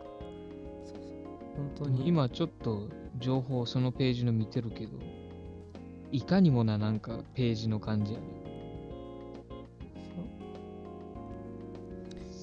[1.56, 4.98] 本当に今ちょっと情報そのページの見てるけど、
[6.12, 8.26] いかにもななんかページの感じやね。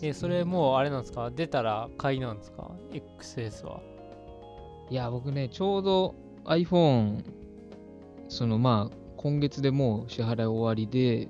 [0.00, 1.30] えそれもうあれなんですか？
[1.30, 3.80] 出たら買いなんですか？XS は。
[4.90, 7.24] いや、僕ね、ちょうど iPhone、
[8.28, 11.28] そのまあ、今月でもう支払い終わりで、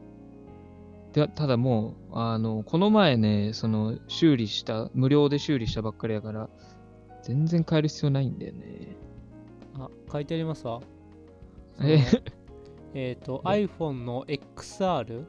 [1.12, 6.48] でただもう、あの、この前ね、その修理した、無料で修理したばっかりやから、
[7.22, 8.96] 全然変える必要ないんだよね。
[9.78, 10.80] あ書いてありますわ
[11.82, 12.22] えその
[12.94, 15.24] えっ、 と、ね iPhone の XR?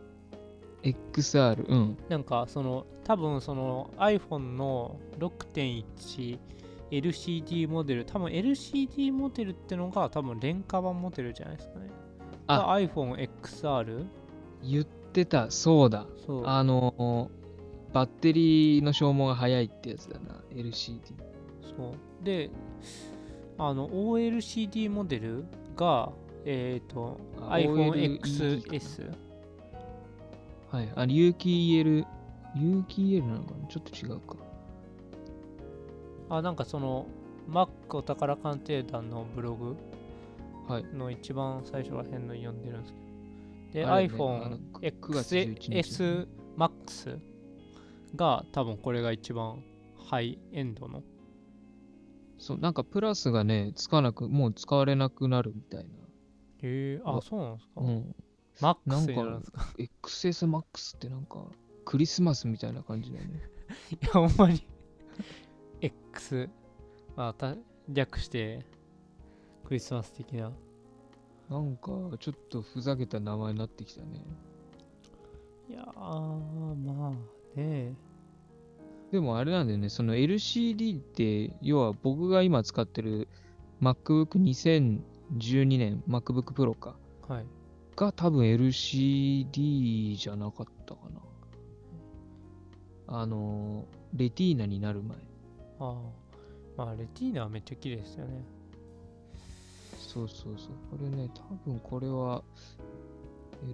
[0.83, 1.97] XR、うん。
[2.07, 6.39] なんかその多分その iPhone の6.1
[6.91, 11.89] LCD モデル多分 LCD モデルってのが多分廉価版モデルじゃないですかね
[12.47, 14.05] あが iPhoneXR
[14.63, 16.05] 言ってた、そうだ。
[16.25, 17.29] そうあの、
[17.93, 20.99] バッテリーの消耗が早いってやつだな、LCD。
[21.77, 22.49] そうで
[23.57, 26.11] あの OLCD モデルが
[26.51, 28.27] えっ、とあ OLED か。
[28.27, 29.13] iPhoneXS
[30.71, 30.91] はい。
[30.95, 32.05] あ、有機 EL、
[32.55, 33.67] 有機 EL なのかな？
[33.67, 34.35] ちょっと違うか。
[36.31, 37.05] あなんかその
[37.47, 39.77] Mac お宝鑑定団のブログ
[40.67, 40.85] はい。
[40.85, 42.93] の一番最初ら辺の読んでるんです
[43.71, 43.85] けど。
[43.85, 47.19] で、あれねあの iPhone く9月11日 XS Max
[48.15, 49.63] が多分これが一番
[50.09, 51.03] ハイエンドの。
[52.39, 55.85] そう、なんかプラスがね、つかなく、もう使われなくなるみたい
[56.61, 57.87] へえあわそうなんですか、な。
[57.87, 58.15] うん。
[58.61, 59.67] マックなんかスになるんですか
[60.03, 61.45] ？XSMAX ってなんか、
[61.85, 63.41] クリスマスみたいな感じだよね。
[63.91, 64.65] いやほんまに
[65.81, 66.49] X
[67.15, 67.55] まあた
[67.87, 68.65] 略して
[69.65, 70.51] クリスマス的な
[71.49, 74.23] なんか、ちょっとふざけた名前になってきたね。
[75.69, 77.95] いやーまあね
[79.11, 83.27] でもあれなんだよね、その LCD って、要は僕が今使ってる
[83.81, 84.37] MacBook
[85.37, 86.95] 2012年 MacBook Pro か。
[87.27, 87.45] はい
[87.99, 91.19] が多分 LCD じゃなかったかな。
[93.21, 95.17] あの、レティーナになる前。
[95.17, 95.21] あ
[95.79, 95.95] あ
[96.77, 98.43] まあレティーナはめっちゃ綺麗ですよね
[99.97, 100.97] そうそうそう。
[100.97, 102.41] これね、多分これは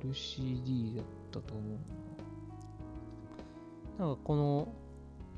[0.03, 1.63] LCD だったと思
[3.99, 3.99] う。
[3.99, 4.67] なんかこの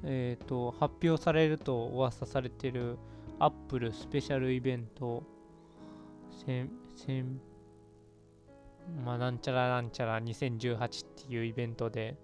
[0.03, 2.97] えっ、と発表されると噂されてる
[3.39, 5.23] アップルスペシャルイベント
[6.45, 7.39] せんせん
[9.03, 12.17] まあなんちゃらなんちゃら2018っていうイベントで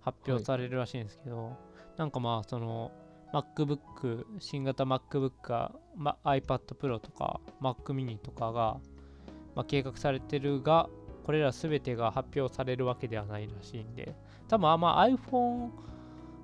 [0.00, 1.56] 発表されるらしいんですけど、
[1.96, 2.92] なんかまあその
[3.32, 8.78] MacBook 新型 MacBook が、ま、iPad Pro とか Mac mini とかが、
[9.56, 10.88] まあ、計画されてるが
[11.24, 14.14] これら全てが発表されるわけではないらしいんで
[14.46, 15.70] 多分あまあ iPhone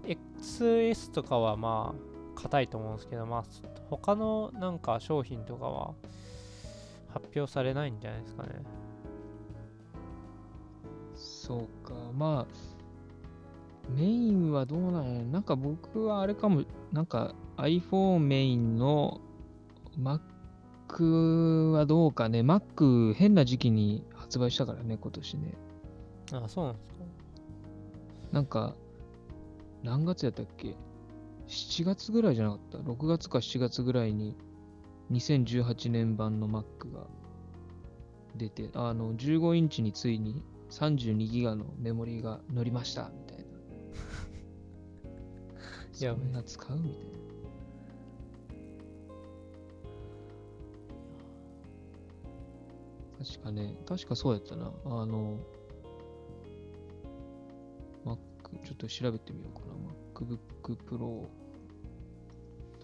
[0.04, 3.44] XS とかはまあ硬いと思うんですけどまあ
[3.88, 5.94] 他のなんか商品とかは
[7.12, 8.50] 発表されないんじゃないですかね
[11.14, 11.94] そうか。
[12.16, 19.20] まあ、メインはどうなんやなんか僕はあれかも、なんか iPhone メインの
[19.98, 22.40] Mac はどうかね。
[22.40, 25.54] Mac 変な時期に発売したからね、今年ね。
[26.32, 26.94] あそうなんですか
[28.32, 28.74] なんか、
[29.82, 30.76] 何月やったっけ
[31.48, 34.36] ?7 月ぐらいじゃなかった ?6 月か7月ぐらいに
[35.10, 37.06] 2018年版の Mac が
[38.36, 43.44] 出て、あの、15インチについに32ギガのメモリーが乗りましたみたいな。
[46.00, 47.20] い やそんな使うみたいな。
[53.26, 54.72] 確かね、確かそうやったな。
[54.84, 55.38] あの、
[58.04, 58.16] Mac、
[58.64, 59.74] ちょっと調べてみようかな。
[60.14, 61.26] MacBook Pro。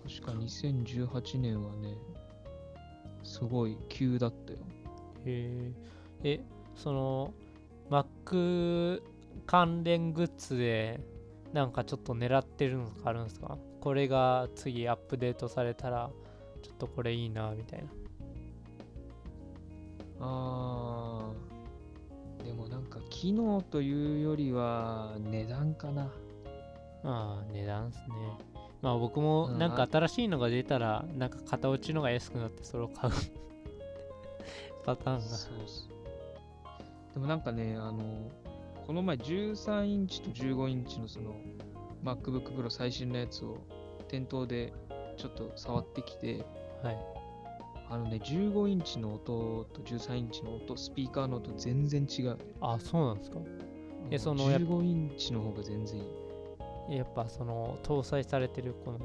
[0.08, 1.94] 確か2018年はね、
[3.24, 4.58] すごい急だったよ。
[5.24, 5.72] へ
[6.22, 6.40] ええ
[6.76, 7.34] その
[7.90, 9.02] Mac
[9.46, 11.00] 関連グッズで
[11.52, 13.58] なんかちょっと狙ってるのがあるんですか？
[13.80, 16.10] これが次アップデートされたら
[16.62, 17.86] ちょっとこれいいなみたいな。
[20.20, 26.04] あー、でもなんか機能というよりは値段かな。
[27.04, 28.04] ああ値段っすね
[28.82, 33.12] まあ僕もうんなんか新しいのが出たらなんか型落ちのが安くなってそれを買う
[34.84, 35.96] パターンがそうそう。
[37.16, 38.30] でもなんかね、あの、
[38.86, 41.34] この前13インチと15インチのその
[42.04, 43.56] MacBook Pro 最新のやつを
[44.06, 44.74] 店頭で
[45.16, 46.44] ちょっと触ってきて、
[46.82, 46.96] はい
[47.88, 52.36] あのね、15インチの音と13インチの音、スピーカーの音全然違う。
[52.60, 53.38] あそうなんですか
[54.10, 56.06] えうんそのやっ15インチの方が全然いい。
[56.88, 58.98] やっぱその搭載されてるこの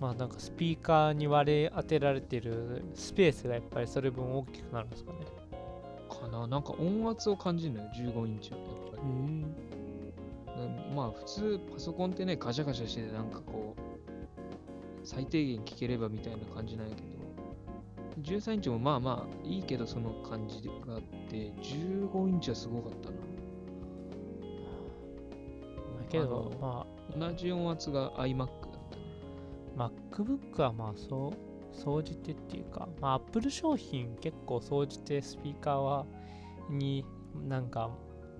[0.00, 5.18] まあなんかスピーカーに割れ当てられてるスペースがやっぱりそれ分大きくなるんですかね。
[6.08, 6.46] かな？
[6.46, 8.58] なんか音圧を感じるのよ、15インチは。
[8.58, 9.02] やっぱり。
[9.02, 9.54] うん。
[10.94, 13.80] まあ普通パソコンってねガシャガシャしててなんかこう
[15.04, 17.08] 最低限聞ければみたいな感じなんやけど。
[18.20, 21.00] 13インチもまあまあいいけどその感じがあっ
[21.30, 23.16] て15インチはすごかったな。
[23.16, 23.22] だ
[26.08, 26.86] けどま
[27.16, 28.48] 同じ音圧が iMac だっ
[28.90, 29.02] たね
[29.78, 36.06] あ MacBook はまあそう総じてっていうか、まあ、Apple 商品結構総じてスピーカーは
[36.70, 37.04] に
[37.46, 37.90] なんか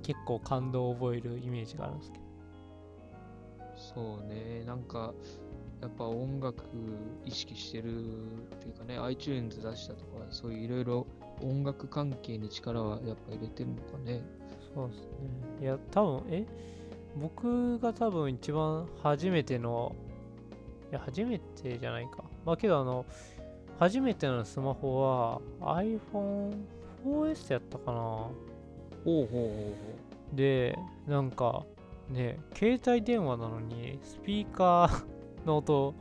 [0.02, 2.28] 結構感動を覚えるイメージがあるんですけど。
[3.78, 5.14] そうね、なんか、
[5.80, 6.64] やっぱ音楽
[7.24, 11.06] 意識してるっていうかね、iTunes 出したとか、そういういろいろ
[11.40, 14.22] 音楽関係に力はやっぱ入れてるのかね。
[14.74, 15.08] そうですね。
[15.62, 16.46] いや、多分え？
[17.20, 19.94] 僕が多分一番初めての、
[20.90, 22.24] いや、初めてじゃないか。
[22.44, 23.04] まあけど、あの、
[23.78, 27.98] 初めてのスマホは iPhone4S やったかな。
[27.98, 28.32] ほう
[29.04, 29.28] ほうほう
[30.30, 31.64] ほで、なんか、
[32.08, 35.94] ね、携帯電話なのに、スピーカーの音、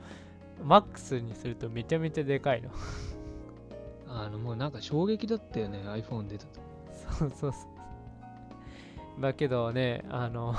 [0.63, 2.70] マックスにするとめちゃめちゃでかいの。
[2.70, 2.72] う。
[4.07, 6.61] あの、もうなんか衝撃だったよね、iPhone 出たと。
[7.20, 7.59] そうそうそ
[9.18, 9.22] う。
[9.22, 10.55] だけどね、あの、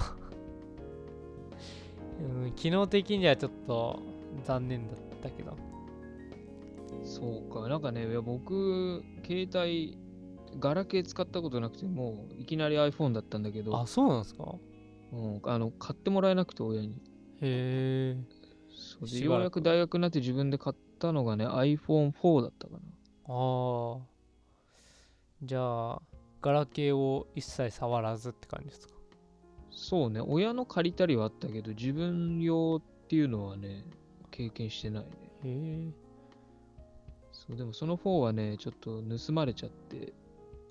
[2.20, 4.00] うん、機能的にはちょっと
[4.44, 5.56] 残念だったけど。
[7.04, 9.96] そうか、なんかね、いや僕、携帯、
[10.58, 14.54] ガラケー使ったことなくて、もういきなり iPhone だったんだけど、あ、そうなんですか？
[15.12, 16.88] うん、あの買ってもらえなくて、親に。
[16.88, 16.92] へ
[17.40, 18.16] え。
[18.70, 22.78] そうでようやく大学になって自分で買ったのがね、iPhone4 だったかな。
[23.26, 24.00] ああ。
[25.42, 26.02] じゃあ、
[26.42, 28.94] ガラケーを一切触らずって感じですか？
[29.81, 33.85] そうね、親の借りたりはあったけど、自分用っていうのはね、
[34.33, 35.11] 経験してないね。
[35.45, 35.93] へえ。
[37.31, 40.12] そう、でもその4はね、ちょっと盗まれちゃって、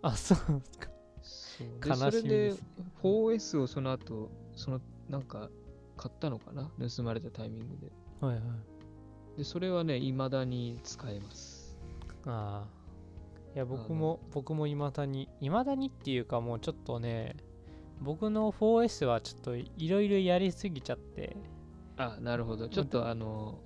[0.02, 0.90] あ、そうなんですか。
[1.22, 2.68] そう悲しみでそれでですね
[3.02, 5.50] 4S をその後、その、なんか、
[5.96, 6.70] 買ったのかな？
[6.78, 7.92] 盗まれたタイミングで。
[8.20, 8.44] はいはい。
[9.38, 11.78] で、それはね、未だに使えます。
[12.26, 12.68] ああ。
[13.56, 17.38] いや、僕あも、僕も未だに、未だにっていうかもうちょっとね、
[18.02, 21.36] 僕の 4S はちょっといろいろやりすぎちゃって、
[21.98, 22.70] あ、なるほど。
[22.70, 23.60] ちょっとあの、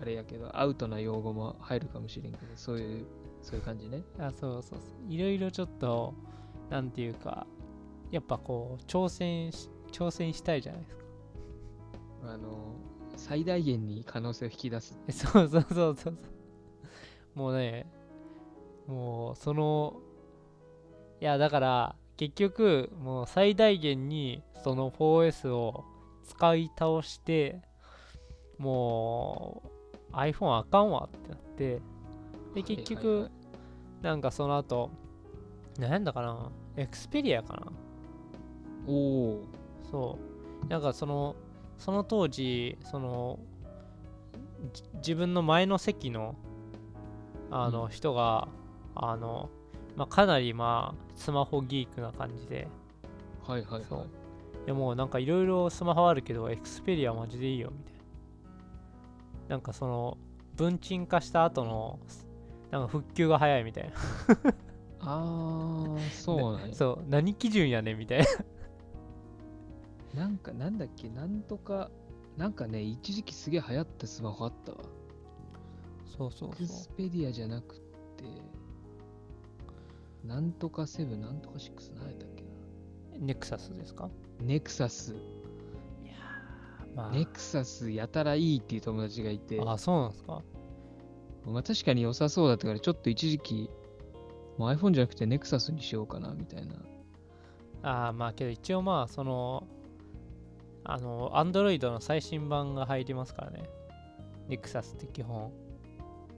[0.00, 3.06] あれやけど、アウトな用語も入るかもしれんけど、そういう、
[3.42, 4.02] そういう感じね。
[4.18, 5.12] あ、そうそうそう。
[5.12, 6.14] いろいろちょっと、
[6.70, 7.46] なんていうか、
[8.10, 11.02] やっぱこう、挑戦し、挑戦したいじゃないですか。
[12.24, 12.76] あの、
[13.16, 14.96] 最大限に可能性を引き出す。
[15.10, 16.16] そうそうそうそう。
[17.34, 17.86] もうね、
[18.86, 20.00] もうその、
[21.20, 25.86] いやだから結局もう最大限にその 4S を
[26.22, 27.62] 使い倒して、
[28.58, 29.62] も
[30.12, 31.80] う iPhone あかんわってなって、
[32.54, 33.30] で結局、
[34.02, 34.90] なんかその後、
[35.78, 37.72] なんだかな、エクスペリアかな？
[38.86, 39.44] おお
[39.90, 40.18] そ
[40.62, 40.66] う。
[40.68, 41.36] なんかその、
[41.78, 43.38] その当時、その、
[44.74, 46.34] じ自分の前の席の、
[47.50, 47.88] あの、うん。
[47.88, 48.48] 人が、
[48.94, 49.48] あの、
[49.96, 53.50] まあ、かなりまあ、スマホギークな感じで、ー。
[53.50, 54.06] はいはいはいそう。
[54.66, 58.00] いやもうなんかいろいろスマホあるけど、エクスペリアマジでいいよ、みたいな。
[59.48, 60.18] なんかその、
[60.56, 61.98] 文鎮化した後の、
[62.70, 63.94] なんか復旧が早いみたいな。
[65.00, 66.74] ああ、そうなんや。
[66.74, 68.20] そう、何基準やねんみたい
[70.14, 70.22] な。
[70.22, 71.90] なんか、なんだっけ、なんとか、
[72.36, 74.78] なんかね、一時期すげえ流行ったスマホあったわ。
[76.06, 78.24] そうそうエクスペディアじゃなくて、
[80.24, 83.26] なんとか7、なんとか6、何やったっけな。
[83.26, 84.08] ネクサスですか？
[84.40, 85.14] ネクサス。
[86.94, 90.42] まあ、ネクサスやたらいいっていう友達がいて、あ、そうなんですか？
[91.46, 93.70] まあ、確かに良さそうだったから、ちょっと一時期、
[94.58, 96.74] もう iPhone じゃなくてネクサスにしようかな、みたいな。
[97.82, 99.66] ああ、まあけど一応まあ、その、
[100.84, 103.62] あの、Android の最新版が入りますからね。
[104.48, 105.52] Nexus って基本。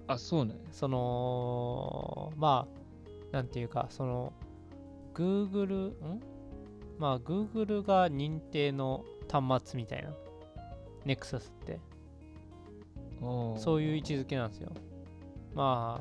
[0.06, 0.62] あ、そうなんや。
[0.70, 2.81] その、まあ、
[3.32, 4.32] なんていうか、その、
[5.14, 6.20] Google、ん？
[6.98, 10.10] まあ、Google が認定の端末みたいな。
[11.04, 11.80] Nexus って。
[13.56, 14.70] そういう位置づけなんですよ。
[15.54, 16.00] ま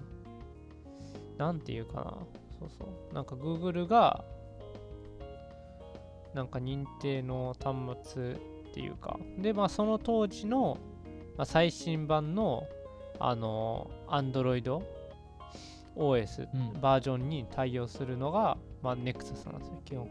[1.38, 2.18] あ、なんていうかな。
[2.60, 3.14] そうそう。
[3.14, 4.24] なんか Google が、
[6.34, 7.76] なんか認定の端
[8.14, 8.36] 末っ
[8.74, 9.20] ていうか。
[9.38, 10.78] で、まあその当時の、
[11.38, 12.68] まあ、最新版の、
[13.20, 14.82] あの、Android
[15.96, 16.82] OS うん。
[16.82, 20.10] バージョンに対応するのが、まあ Nexus なんですよ、基本。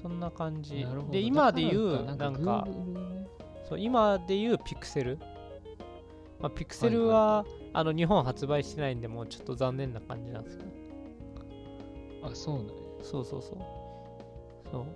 [0.00, 0.86] そんな感じ。
[1.10, 3.16] で、今で言う、だなんか、Google ね。
[3.68, 5.18] そう今で言うピクセル、
[6.40, 7.10] まあ、ピクセルはい。
[7.10, 10.70] は,、あの日本発売してないんでもうちょっと残念な感じなんですけど
[12.22, 12.72] あ、そうなんや。
[13.02, 13.58] そうそうそう。
[14.70, 14.86] そう。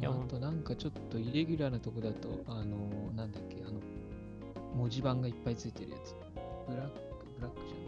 [0.00, 3.80] いやまああとなんかちょっとイレギュラーなとこだと、あのー、なんだっけ、あの、
[4.74, 6.16] 文字盤がいっぱいついてるやつ。
[6.68, 7.11] ブラッ
[7.42, 7.82] ラックじゃな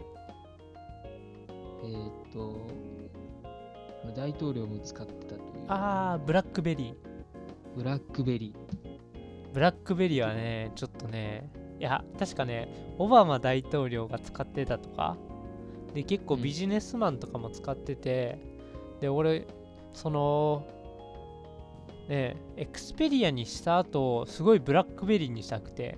[1.89, 1.91] い。
[1.91, 2.67] えーっと、
[4.03, 5.41] まあ大統領も使ってたという。
[5.67, 6.95] ああブラックベリー
[7.75, 8.55] ブラックベリー。
[9.53, 11.49] ブラックベリーはねちょっとね
[11.79, 15.15] いや確かねオバマ大統領が使ってたとか
[15.93, 18.37] で結構ビジネスマンとかも使ってて、
[18.99, 19.47] で俺
[19.93, 20.67] その
[22.09, 25.97] ねエクスペリアにした後すごいブラックベリーにしたくて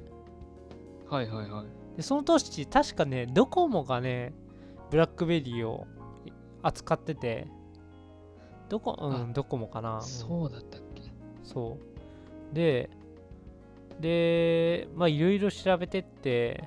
[1.09, 1.65] はいはいはい。
[1.97, 4.33] でその年確かねドコモがね
[4.91, 5.87] ブラックベリーを
[6.61, 7.47] 扱ってて
[8.69, 10.01] どこうあんドコモかな、うん。
[10.03, 11.01] そうだったっけ？
[11.43, 11.77] そ
[12.51, 12.55] う。
[12.55, 12.89] で
[13.99, 16.63] でまあいろいろ調べてって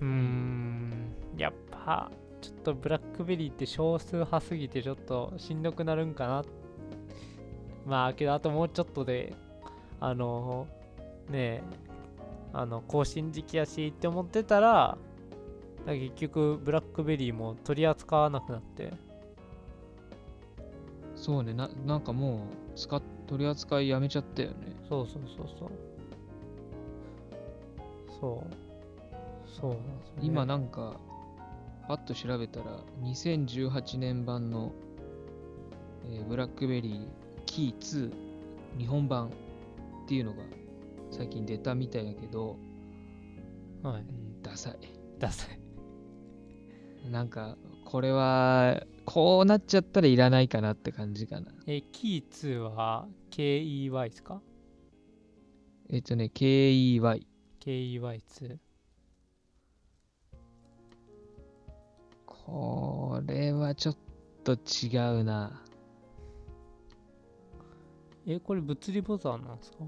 [0.00, 2.10] うーんやっぱ
[2.40, 6.44] ちょっとブラックベリーって少数派すぎてちょっとしんどくなるんかな。
[7.86, 9.32] まあけどあともうちょっとで
[10.00, 10.66] あの
[11.30, 11.62] ねえ
[12.52, 14.98] あの更新時期やしって思ってたら
[15.86, 18.92] 結局ブラックベリーも取り扱わなくなって。
[21.16, 21.52] そうね。
[21.52, 22.38] な、なんかもう
[22.76, 24.56] 使っ取り扱いやめちゃったよね。
[24.88, 25.70] そうそうそうそう。
[28.20, 29.50] そう。
[29.60, 30.20] そうなんですよね。
[30.22, 30.98] 今なんか、
[31.86, 34.72] パッと調べたら、2018年版の、
[36.06, 37.08] えーブラックベリー
[37.46, 38.12] キー2
[38.78, 39.30] 日本版っ
[40.06, 40.38] ていうのが
[41.10, 42.56] 最近出たみたいやけど、
[43.82, 44.78] はいうん、ダサい。
[45.18, 45.60] ダサい
[47.10, 51.50] なんか、これは、こうなっちゃったらいらないかなって感じかな。
[51.66, 54.42] えキー2は KEY ですか？
[55.90, 57.26] えっとね、KEY。
[57.60, 58.58] KEY2
[62.26, 63.96] これはちょっ
[64.44, 64.88] と違
[65.20, 65.62] うな。
[68.26, 69.78] えこれ物理ボタンなんですか？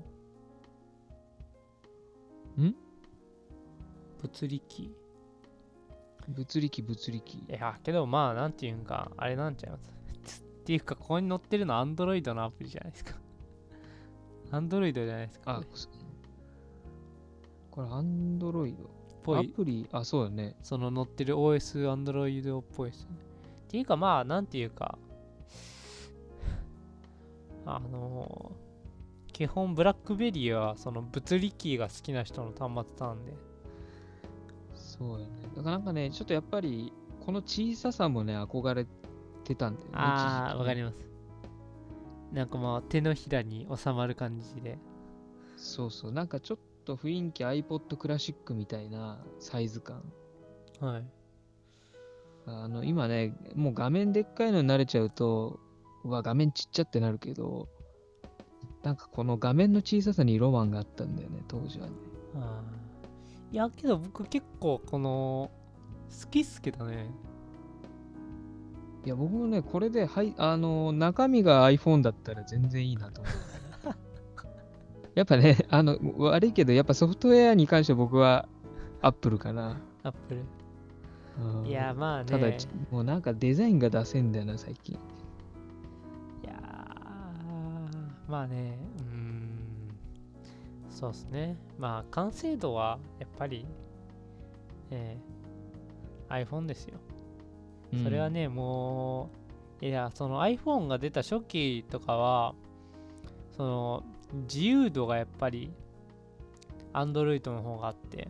[2.59, 2.75] ん？
[4.23, 4.95] 物理キ
[6.29, 7.45] 物理機、物理機。
[7.49, 9.91] ーいやけどまあなんていうんかあれなんちゃいます？
[10.43, 13.15] っていうかここに載ってるの Android のアプリじゃないですか
[14.53, 15.89] Android じゃないですかあこれ、そ
[17.71, 18.91] これ、アンドロイド？
[19.23, 19.51] ぽい？
[19.53, 20.57] アプリ、あ、そうだね。
[20.63, 23.11] その載ってる OS Android っぽいですね。
[23.67, 24.99] っていうかまあ、なんていうか、
[27.67, 28.70] あのー
[29.41, 33.33] 基本ブラックベリーはその物理キーが好きな人の端末なんで、
[34.75, 35.33] そうやね。
[35.57, 36.93] だからなんかね、ちょっとやっぱり、
[37.25, 38.87] この小ささもね、憧れ
[39.45, 39.95] てたんだよね。
[39.95, 41.09] ああ、わかりまます。
[42.35, 44.77] なんかまあ手のひらに収まる感じで。
[45.57, 45.73] す。
[45.73, 46.13] そうそう。
[46.13, 50.05] なんかちょっと雰囲気 iPod クラシックみたいなサイズ感。
[50.81, 51.05] はい。
[52.45, 55.59] あの、今ね、もう画面でっかいのに慣れちゃうと、
[56.05, 57.71] うわ、画面ちっちゃってなるけど、
[58.83, 61.93] なんかこの画面の小ささにロマンがあったんだよね、当時はね。
[62.35, 65.51] あーいや、けど僕結構この、
[66.23, 67.11] 好きっすけどね。
[69.05, 73.35] いや、僕もね、これで、はい、あの、中身が iPhone だったら全然いいなと思う。
[75.15, 78.49] やっぱね、あの、悪いけど、やっぱソフトウェアに関しては僕は
[79.01, 79.81] Apple かな。
[80.03, 80.45] アップル。
[81.43, 82.31] うんいや、まあね。
[82.31, 84.99] ただ、ちもうなんかデザインが出せんだよな、最近。
[88.31, 89.91] まあね、うーん、
[90.89, 91.57] そうですね。
[91.79, 93.67] まあ、完成度はやっぱり、
[94.91, 95.41] えー
[96.31, 96.99] iPhone ですよ。
[98.05, 99.31] それはね、も
[99.83, 102.55] う、いや、その iPhone が出た初期とかは、
[103.57, 104.05] その、
[104.45, 105.73] 自由度がやっぱり、
[106.93, 108.29] Android の方があって、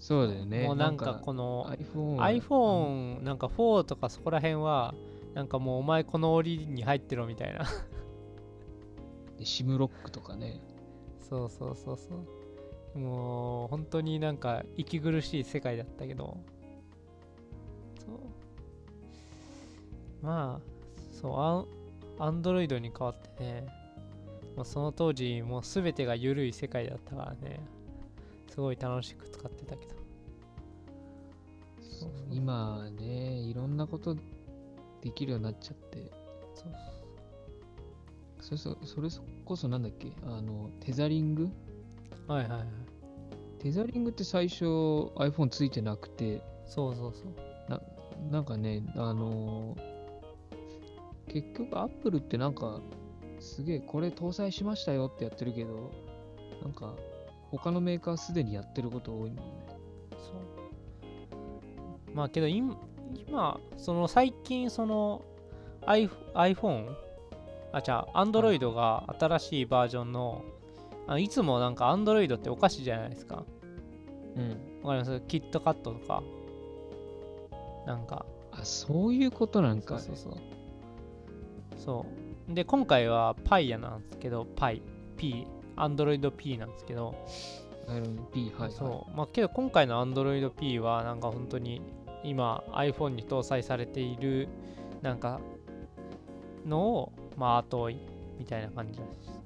[0.00, 0.64] そうだよね。
[0.64, 4.94] もうなんかこの、iPhone は iPhone なんか4とかそこら辺は、
[5.34, 7.64] なんかもうお前この檻に入ってろみたいな。
[9.38, 10.60] でシムロックとかね。
[11.28, 12.14] そうそうそうそ
[12.94, 12.98] う。
[12.98, 16.38] もう本当になんか息苦しい世界だったけど、
[18.04, 18.18] そう。
[20.22, 20.68] まあ、
[21.12, 21.66] そ
[22.18, 23.66] う、アンドロイドに変わってね、
[24.56, 27.60] もうその当時もう全てが緩い世界だったからね、
[28.50, 29.94] すごい楽しく使ってたけど。
[32.30, 34.16] 今ね、いろんなこと
[35.00, 36.10] できるようになっちゃって。
[36.54, 36.97] そうそ
[38.52, 39.08] れそそれ
[39.44, 40.12] こそなんだっけ？
[40.24, 41.48] あの、テザリング？
[42.26, 42.66] はいはいはい。
[43.58, 44.64] テザリングって最初
[45.16, 47.34] iPhone ついてなくて、そうそうそう。
[48.32, 49.98] なんかね、あのー
[51.28, 52.80] 結局 Apple ってなんか、
[53.38, 55.92] すげえこれ搭載しましたよってやってるけど、
[56.62, 56.94] なんか
[57.50, 59.42] 他のメーカーすでにやってること多いもんね。
[60.10, 60.32] そ
[62.12, 62.14] う。
[62.14, 62.76] まあけど今、
[63.28, 65.22] 今その最近その
[65.82, 66.94] iPh- iPhone、
[67.72, 70.42] あ、じゃあ Android が新しいバージョンの、
[71.06, 73.44] あいつもなんか Android ってお菓子じゃないですか。
[74.36, 74.50] うん。
[74.82, 75.20] わかります？
[75.28, 76.22] キットカットとか。
[77.86, 79.98] なんか、あ、そういうことなんか。
[79.98, 80.42] そうそうそう。
[81.78, 82.06] そ
[82.50, 82.54] う。
[82.54, 84.82] で、今回は Pia なんですけど、Pi、
[85.16, 85.46] P、
[85.76, 87.14] Android P なんですけど、
[87.86, 91.80] iPhone P はい、はい、そうまあけど今回の Android P はなんか本当に
[92.22, 94.46] 今 iPhone に搭載されている
[95.00, 95.40] なんか
[96.66, 97.96] のをまあ後追い
[98.38, 99.40] みたいな感じです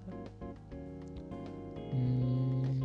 [1.93, 2.83] うーん。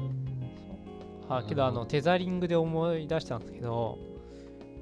[1.29, 3.97] あけどあのテザリングで思い出したんですけど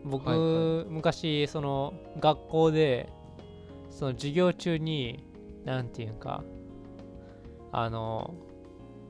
[0.03, 3.09] 僕、はいは昔その学校で
[3.89, 5.23] その授業中に
[5.63, 6.43] なんていうか
[7.71, 8.35] あの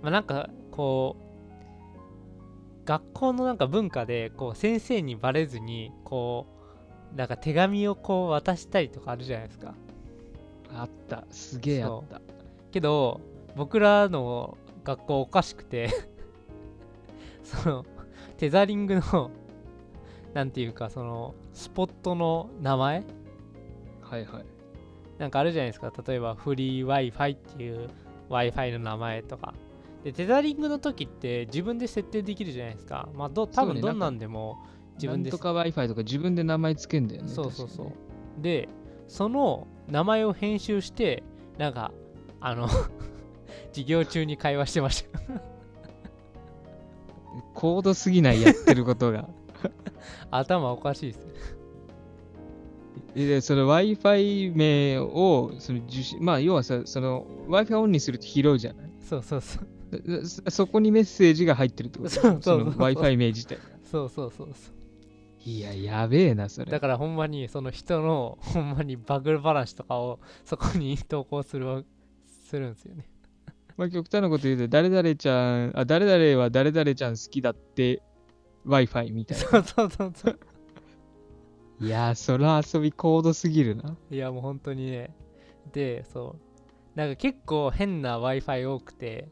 [0.02, 1.26] まあなんかこう
[2.86, 6.46] 学校のなんか文化でこう先生にバレずにこ
[7.14, 9.74] うなんか手紙をこう渡したりとかあるじゃないですか
[10.76, 11.26] あった。
[11.30, 12.22] すげえあった。
[12.72, 13.22] けど
[13.56, 15.90] 僕らの学校おかしくて
[17.44, 17.86] その
[18.38, 19.32] テザリングの
[20.34, 23.04] なんていうかそのスポットの名前？
[24.02, 24.46] はいはい。
[25.18, 25.94] なんかあるじゃないですか。
[26.06, 27.90] 例えばフリー Wi-Fi っていう
[28.30, 29.54] Wi-Fi の名前とか。
[30.04, 33.10] でテザリングの時って自分で設定できるじゃないですか。
[33.16, 34.58] まあど多分どんなんでも
[34.96, 37.30] 自分でなんとか Wi-Fi とか自分で名前つけんだよね。
[37.30, 37.92] そうそうそう。
[38.42, 38.68] で
[39.08, 41.24] その名前を編集して
[41.58, 41.92] なんか
[42.40, 42.68] あの
[43.72, 45.20] 授業中に会話してました。
[47.54, 49.28] 高度すぎないやってることが。
[50.32, 51.26] 頭おかしいです。
[51.26, 51.34] ね
[53.28, 58.90] でその Wi-Fi 名をその受信まあ要はさその Wi-Fi オンにすると拾うじゃない？
[59.02, 59.68] そうそうそう。
[60.26, 62.10] そそこにメッセージが入ってるってこと？
[62.10, 63.58] そうそうそうの Wi-Fi 名自体。
[63.90, 64.76] そうそうそうそう
[65.46, 66.72] いややべえなそれ。
[66.72, 71.84] だからほんまにその人の ほんまにバグ話とかをそこに投稿するわ
[72.28, 73.08] するんですよね。
[73.78, 78.02] まあ極端なこと言うと誰々ちゃんあ誰々は誰々ちゃん好きだって
[78.66, 80.40] Wi-Fi みたいそうそうそうそう。
[81.80, 83.96] な いやーその遊び高度すぎるな。
[84.10, 85.16] いやもう本当にね。
[85.74, 86.36] でそ
[86.96, 86.98] う。
[86.98, 89.28] なんか結構変な Wi-Fi 多くて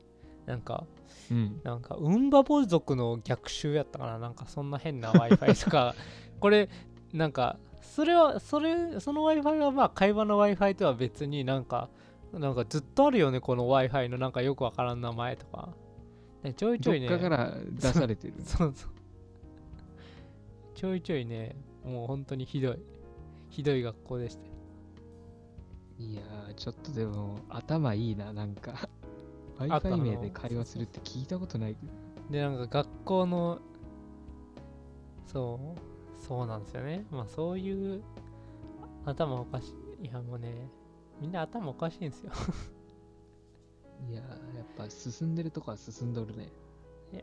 [0.45, 0.85] なんか
[1.31, 1.61] うん。
[1.63, 4.19] なんかウンバボ族の逆襲やったかな？
[4.19, 5.95] なんかそんな変な Wi-Fi とか。
[6.39, 6.69] これ
[7.13, 11.89] なんかそれはそれその Wi-Fi はまあ会話の Wi-Fi とは別になんか
[12.33, 15.69] なんかずっとあるよねこの Wi-Fi のなんかよくわからん名前とか、
[16.41, 17.07] ね、ちょいちどっょいね。
[17.07, 18.91] かから出されてる そうそう。
[20.75, 21.55] ちょいちょいね
[21.85, 22.79] もう本当にひどい。
[23.49, 24.51] ひどい学校でしたよ
[25.99, 28.89] いやーちょっとでも頭いいななんか
[29.69, 31.75] あった Wi-Fi の名で会話するって聞いたことない
[32.29, 33.59] でなんか学校の
[35.27, 37.05] そうそうなんですよね。
[37.11, 38.01] まあそういう
[39.05, 40.69] 頭おかしいいやもうね
[41.19, 42.31] みんな頭おかしいんですよ。
[44.09, 46.49] いやーやっぱ進んでるとこは進んどるね。
[47.11, 47.21] いや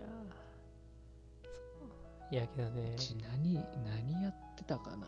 [2.32, 2.94] いやけどね。
[2.96, 5.06] ち何何やってたかな。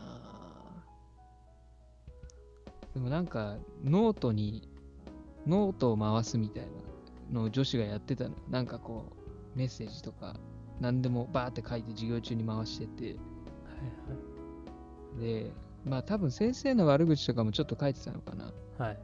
[2.93, 4.69] でもなんかノートに
[5.47, 6.69] ノートを回すみたいな
[7.31, 8.35] のを女子がやってたの。
[8.49, 9.05] なんかこ
[9.55, 10.35] うメッセージとか
[10.79, 13.05] 何でもバーって書いて授業中に回してて。
[13.05, 14.33] はい
[15.19, 15.51] で
[15.85, 18.51] まあ多分先生の悪口とかもちょっと書いてたのかな。
[18.77, 18.97] はい。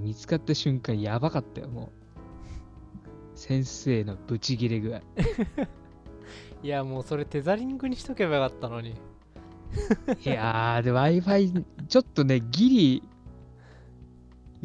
[0.00, 3.38] 見つかった瞬間やばかったよもう。
[3.38, 5.00] 先生のブチギレ具合。
[6.62, 8.90] いやもうそれテザリングにしとけばよかったのに。
[8.90, 13.02] いやーで Wi-Fi ちょっとねギリ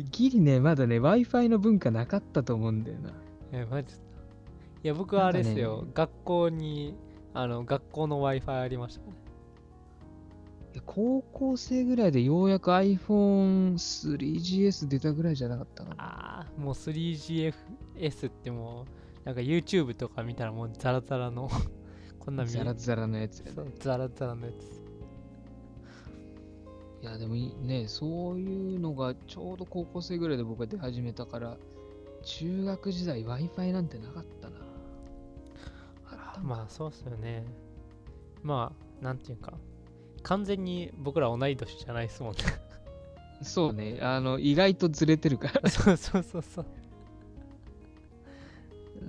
[0.03, 3.11] ギリねまだね Wi-Fi の文化なかったと思うんだよな。
[3.51, 3.97] えマジい
[4.87, 6.95] や僕はあれですよ、なんか学校に
[7.33, 9.07] あの学校の Wi-Fi ありましたね。
[10.85, 15.95] 高校生ぐらいでようやく iPhone3GS 出たぐらいじゃなかったかな。
[15.97, 18.85] ああもう 3GFS ってもう
[19.25, 21.49] なんか YouTube とか見たらもうザラザラの
[22.19, 23.51] こんな見ザラザラのやつやね。
[23.55, 24.79] そうザラザラのやつ
[27.01, 31.57] いやでもいいねそういうのがちょうど高校生ぐらいで僕が出始めたから
[32.23, 34.55] 中学時代 Wi-Fi なんてなかったな。
[36.09, 37.45] あまあそうっすよね。
[38.43, 39.53] まあなんていうか
[40.23, 42.39] 完全に僕ら同い年じゃないですもんね。
[43.43, 43.99] そうね。
[44.01, 45.69] あの意外とずれてるから。
[45.69, 46.65] そうそうそうそう。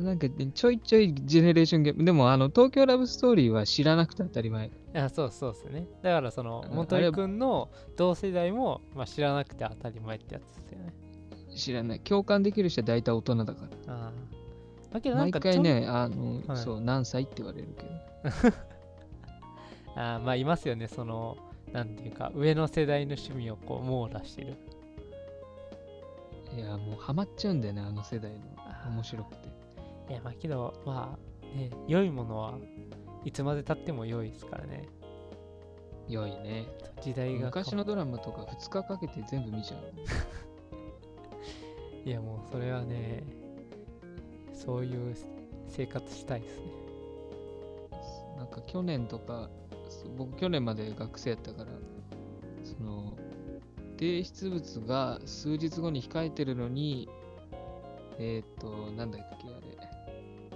[0.02, 2.04] なんかね、ちょいちょいジェネレーションゲーム。
[2.04, 4.70] でも、あの、東京ラブストーリーは知らなくて当たり前。
[4.94, 10.94] いやそうそうっすねだからそのあ元井くんの同世代も、まあ、知らなくて当たり前ってやつですよね
[11.58, 12.00] 知らない。
[12.00, 13.94] 共感できる人は大体大人だから。
[13.94, 14.12] ああ
[14.92, 17.90] だけどなん毎かちょ回ね、あの、はいそう、何歳って言われるけど。
[20.00, 21.36] あーまあいますよねその
[21.72, 24.54] なんていうか上の世代の趣味をこう網羅してる
[26.56, 28.38] いや、もうハマっちゃうんだよね、あの世代の。
[28.90, 29.48] 面白くて。
[30.10, 32.54] いやまあけどまあね良いものは
[33.24, 34.88] いつまでたっても良いですからね
[36.08, 36.66] 良いね。
[37.02, 39.92] 時代が昔のドラマとか2日かけて全部見ちゃう。
[42.08, 43.24] いやもうそれはね
[44.54, 45.14] そういう
[45.66, 46.88] 生活したいですね
[48.38, 49.50] なんか去年とか、
[49.88, 51.72] そ僕去年まで学生やったから、
[52.62, 53.16] その、
[53.98, 57.08] 提出物が数日後に控えてるのに、
[58.18, 59.46] えっ、と、なんだっけ、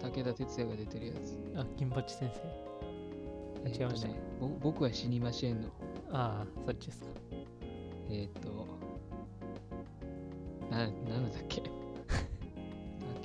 [0.03, 1.36] 武田鉄矢が出てるやつ。
[1.57, 2.40] あ金八先生
[3.64, 5.68] あ違いましたねぼ僕は死にませんの。
[6.11, 7.07] ああそっちですか
[8.11, 8.66] えっ、と、
[10.70, 11.62] な、なんだっけ？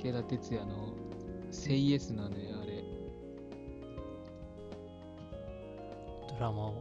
[0.02, 0.94] 武田鉄矢の、
[1.50, 2.84] セイエスなのよ、あれ。
[6.28, 6.74] ドラマを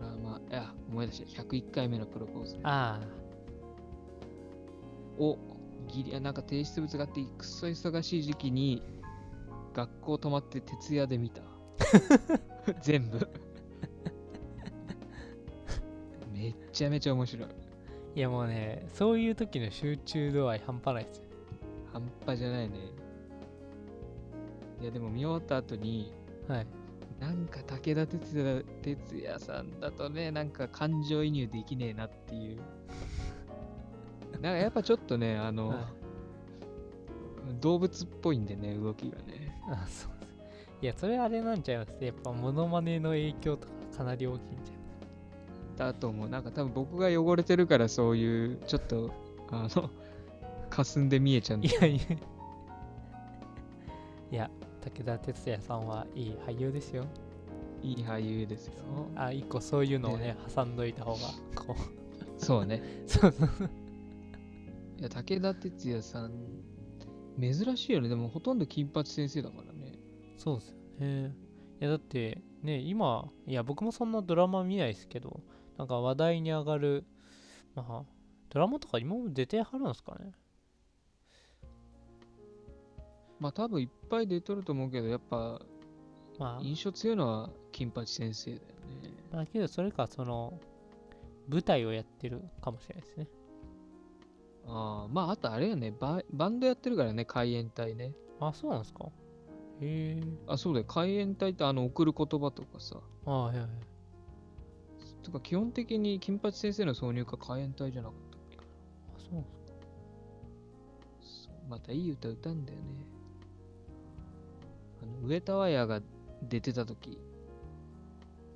[0.00, 1.42] ドラマ、いや、思い出した。
[1.42, 2.60] 101回目のプロポーズね。
[2.64, 3.00] あ
[5.18, 5.38] を、
[5.88, 8.82] ギリ、あなんか提出物があって、くっそ忙しい時期に、
[9.74, 11.42] 学校泊まって徹夜で見た。
[12.82, 13.28] 全部。
[16.32, 17.48] めっちゃめちゃ面白い。
[17.48, 17.52] あ
[18.14, 21.24] いやもうねそういう時の集中度合い半端ないですよ
[21.92, 22.76] 半端じゃないね。
[24.80, 26.12] いや、でも見終わった後に、
[26.46, 26.66] はい
[27.18, 32.60] なんか武田鉄矢鉄矢さんだとね、なんか感情移入できねえなっていう。
[34.34, 35.78] なんかやっぱちょっとね、あの、はい
[37.60, 39.47] 動物っぽいんでね、動きがね。
[39.70, 40.10] あそう。
[40.20, 40.28] です
[40.80, 41.96] いやそれあれなんちゃいます。
[42.00, 44.78] やっぱモノマネの影響とかかなり大きいんじゃ
[45.78, 46.28] だと思う。
[46.28, 49.10] なんか多分僕が汚れてるからそういう、ちょっと、
[49.50, 49.90] あの、
[50.70, 51.68] 霞んで見えちゃうんだ。
[51.68, 52.00] いやいや。
[54.30, 54.50] いや
[54.82, 57.04] 武田鉄矢さんはいい俳優ですよ。
[57.82, 58.74] いい俳優ですよ。
[59.14, 61.18] あ一個そういうのをね挟んどいた方が
[61.54, 61.98] こう。
[62.44, 62.82] そうね。
[63.06, 63.48] そうそう。
[64.98, 66.32] いや、武田鉄矢さん、
[67.40, 68.08] 珍しいよね。
[68.08, 69.94] でもほとんど金八先生だからね。
[70.36, 71.34] そうですよね
[71.80, 75.40] いやだってね今いや僕もそんなドラマ見ないですけど
[75.76, 77.04] なんか話題に上がる
[77.74, 78.02] まあ
[78.50, 80.32] ドラマとか今も出てはるんですかね
[83.40, 85.60] まあ多分いっぱい出とると思うけど、やっぱ
[86.38, 88.62] まあ印象強いのは金八先生だよ
[89.02, 89.14] ね。
[89.32, 90.58] まあけどそれかその
[91.48, 93.28] 舞台をやってるかもしれないですね
[94.68, 95.92] ああ、まああとあれよね。
[95.98, 98.12] バ、バンドやってるからね、海援隊ね。
[98.38, 99.06] あそうなんですか？
[99.80, 100.22] へえ。
[100.46, 102.96] あ、そうだよ、海援隊ってあの送る言葉とかさ。
[103.24, 103.70] あはいはいはい。
[105.22, 108.56] とか基本的に金八先生の挿入歌海援隊じゃなかったっけ？
[108.58, 108.60] あ
[109.18, 109.48] そうなんで
[111.26, 111.54] すか。
[111.68, 112.84] またいい歌歌うんだよね。
[115.02, 116.02] あの上田綾が
[116.42, 117.18] 出てた時。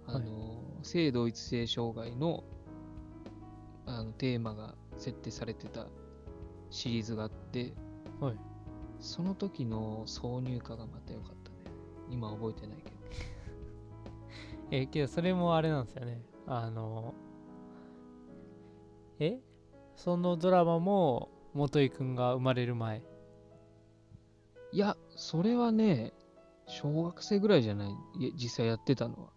[0.06, 2.42] あの、性同一性障害の
[3.86, 5.86] あのテーマが設定されてた
[6.72, 7.72] シリーズがあって、
[8.20, 8.36] はい
[8.98, 11.74] その時の挿入歌がまた良かったね。
[12.08, 12.96] 今覚えてないけど。
[14.70, 17.12] えーけどそれもあれなんですよねあの
[19.18, 19.40] え？
[19.96, 23.02] そのドラマも元井くんが生まれる前
[24.72, 26.14] いや、それはね、
[26.66, 27.94] 小学生ぐらいじゃない？
[28.36, 29.32] 実際やってたのは。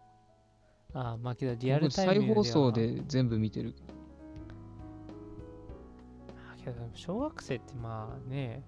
[0.93, 3.73] ああまあけどリアルタイム再放送はで全部見てる。
[3.89, 3.91] あ
[6.65, 8.63] けど小学生ってまあね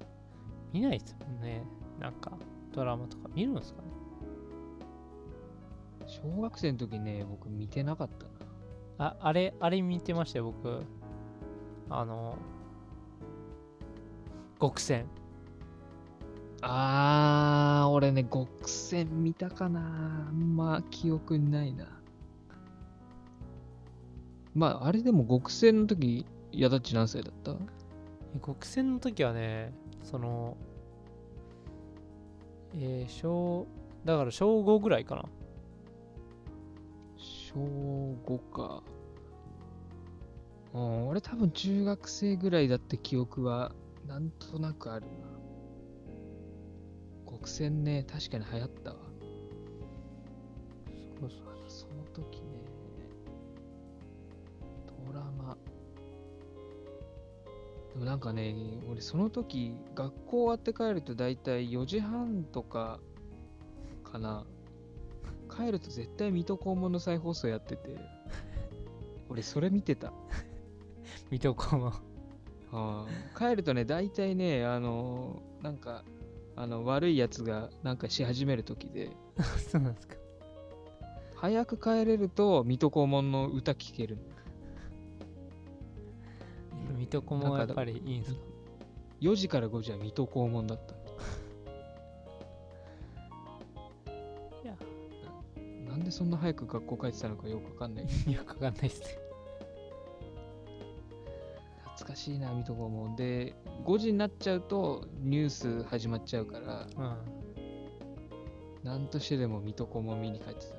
[0.72, 1.64] 見ないですもんね。
[2.00, 2.32] なんか
[2.72, 3.88] ドラマとか見るんですかね？
[6.06, 8.26] 小学生の時ね、僕見てなかった
[9.04, 9.10] な。
[9.10, 10.84] ああれあれ見てましたよ僕。
[11.90, 12.38] あの
[14.60, 15.06] 極戦。
[16.62, 20.28] あー、俺ね、極戦見たかな。
[20.30, 21.86] あんま記憶にないな。
[24.56, 27.52] まあ、あれでも極戦の時、矢田っち何歳だった？
[27.52, 27.56] え
[28.46, 29.74] 極戦の時はね
[30.04, 30.58] その
[32.76, 33.68] えー、小
[34.06, 35.26] だから小5ぐらいかな
[37.18, 37.60] 小
[38.26, 38.84] 5か。
[40.74, 43.72] うん、俺多分中学生ぐらいだって記憶は
[44.06, 45.12] なんとなくあるな。
[47.30, 48.98] 極戦ね、確かに流行ったわ。
[51.20, 51.57] そうそう
[57.98, 58.56] でもなんかね、
[58.88, 63.00] 俺その時、学校終わって帰ると大体4時半とか
[64.04, 64.46] かな。
[65.50, 67.98] 帰ると絶対水戸黄門の再放送やってて、
[69.30, 70.14] 俺それ見てた。
[71.32, 71.76] 水戸黄
[72.72, 76.06] 門帰るとね、大体ね、あのーなんか、
[76.56, 79.10] あの悪いやつがなんかし始める時で、
[79.72, 80.18] そうなんですか
[81.34, 84.20] 早く帰れると水戸黄門の歌聴ける。
[86.98, 88.40] 水戸黄門はやっぱりいいんですか
[89.22, 90.94] ？4時から5時は水戸黄門だった。
[94.64, 94.76] いや
[95.88, 98.06] なんでそんな早く学校帰ってたのかよくわかんない。
[98.32, 99.08] よくわかんないですね
[101.84, 103.16] 懐かしいな、水戸黄門。
[103.16, 107.18] で、5時になっちゃうとニュース始まっちゃうから、うん
[108.84, 110.76] なんとしてでも水戸黄門見に帰ってた。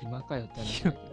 [0.00, 1.05] 暇かよって話だけど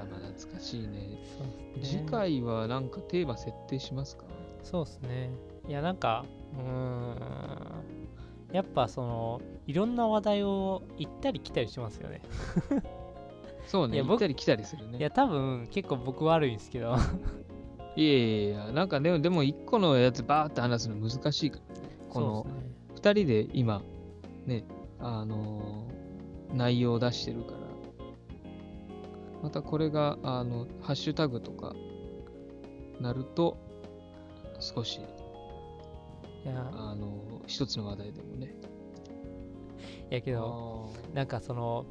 [0.00, 0.88] ラマ懐かしいね。
[0.88, 1.18] ね
[1.82, 4.24] 次回はなんかテーマ設定しますか？
[4.62, 5.30] そうですね
[5.68, 6.24] いやなんか
[6.54, 7.14] うーん
[8.52, 12.20] やっぱそのいろんな話題を行ったり来たりしますよね
[13.66, 14.98] そうね、行ったり来たりするね。
[14.98, 16.96] いや多分結構僕悪いんですけど
[17.96, 21.80] いやいやいや、なんかでも、でも一個のやつバーって話すの難しいからね。
[22.08, 23.82] このっすね二人で今、
[24.46, 24.64] ね、
[24.98, 27.59] あのー内容を出してるから。
[29.42, 31.74] またこれが、あの、ハッシュタグとか
[33.00, 33.56] なると、
[34.60, 35.00] 少し、
[36.44, 38.54] いやあのー一つの話題でもね。
[40.10, 41.86] いやけどあなんかその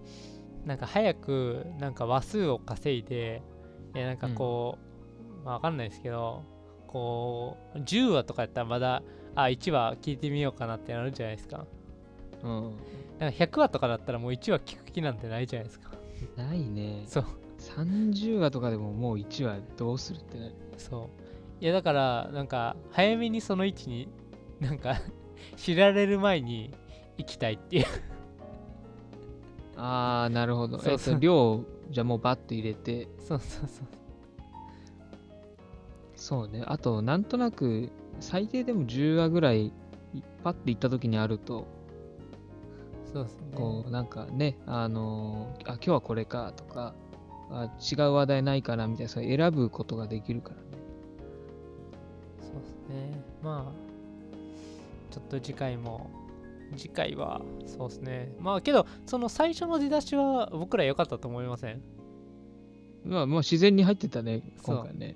[0.66, 3.42] なんか早くなんか話数を稼いで
[3.96, 4.78] いやなんかこ
[5.42, 6.44] う、まあわかんないですけど
[6.88, 9.04] こう10話とかやったらまだ
[9.36, 12.78] あ1話聞いてみようかなってなるじゃないですかーうん。
[13.20, 15.92] なんか100話とかだったらもう1話聞く気なんてないじゃないですか
[16.38, 17.04] ないね。
[17.06, 17.26] そう
[17.60, 20.54] 30話とかでももう1話どうするってなる。
[20.78, 21.10] そ
[21.62, 24.08] ういやだからなんか早めにその位置に
[24.60, 24.96] なんか
[25.58, 26.74] 知られる前に
[27.18, 27.86] 行きたいっていう
[29.82, 30.78] あー、なるほど。
[30.80, 33.88] そうそうえっと、量、じゃあもうバッと入れて、そうそうそう
[36.16, 36.64] そうね。
[36.66, 37.90] あと、なんとなく、
[38.20, 39.72] 最低でも10話ぐらい、
[40.44, 41.66] パッて行った時にあると、
[43.14, 46.94] そうですねこう、なんかね、あのーあ、今日はこれかとか、
[47.52, 50.62] あ違う話題ないかなみたいな、そう選ぶことができるからね。
[52.42, 53.24] そうですね。
[53.42, 56.10] まあ、ちょっと次回も、
[56.78, 58.36] 次回は、そうですね。
[58.40, 61.82] まあけど、その最初の出だしは僕ら良かったと思いません？
[63.04, 65.16] まあ、もう自然に入ってたね、今回ね。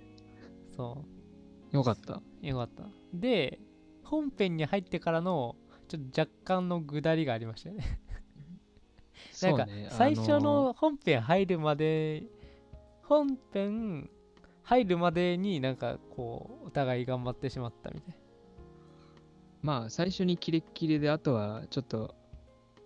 [0.75, 1.03] そ
[1.71, 2.13] よかった。
[2.15, 2.83] う、良かった。
[3.13, 3.59] で、
[4.03, 5.55] 本編に入ってからの、
[5.87, 7.99] ちょっと若干の下りがありましたよね。
[9.43, 12.23] なんか最初の本編入るまで、
[13.03, 14.09] 本編
[14.63, 18.15] 入るまでになんかこう、お互い頑張ってしまったみたい
[19.61, 22.15] まあ、最初にキレッキレで、あとはちょっと、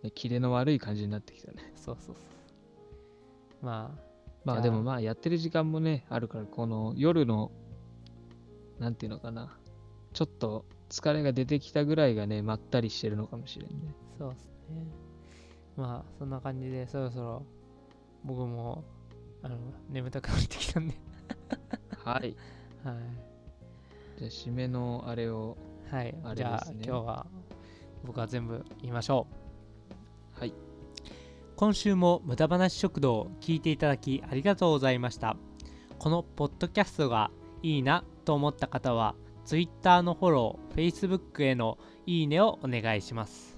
[0.04, 1.72] ね、キレの悪い感じになってきたね。
[1.74, 1.78] な。
[1.78, 3.66] そうそうそう。
[3.66, 4.02] まあ、
[4.46, 7.52] まああでもまあやってる時間もね、あるから、この夜の、
[8.80, 9.58] なんていうのかな、
[10.14, 13.94] ちょっと疲れが出てきたぐらいがね、まったりしてるのかもしれんね。
[14.18, 15.07] そうですね。
[15.78, 17.46] まあ、そんな感じで、そろそろ
[18.24, 18.84] 僕も
[19.44, 19.56] あの
[19.90, 20.96] 眠たくなってきたんで、
[22.04, 22.36] はい。
[22.84, 22.96] はい。
[24.18, 25.56] じゃあ、締めのあれを、
[25.92, 27.28] はい、あれじゃあ、ですね今日は
[28.04, 29.28] 僕は全部言いましょ
[30.36, 30.40] う。
[30.40, 30.54] はい。
[31.56, 35.38] 今週も無駄話食堂を聞いていただきありがとうございました。
[36.00, 39.16] このポッドキャストがいいなと思った方は、
[39.46, 43.57] Twitter のフォロー、Facebook へのいいねをお願いします。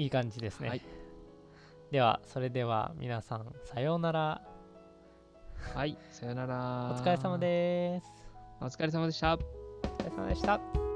[0.00, 0.68] いい感じですね。
[0.68, 0.82] はい
[1.90, 4.42] では、それでは皆さん、さようなら。
[5.74, 6.94] はい、さよなら。
[6.96, 8.06] お疲れ様です。
[8.60, 9.34] お疲れ様でした。
[9.34, 10.89] お疲れ様でした。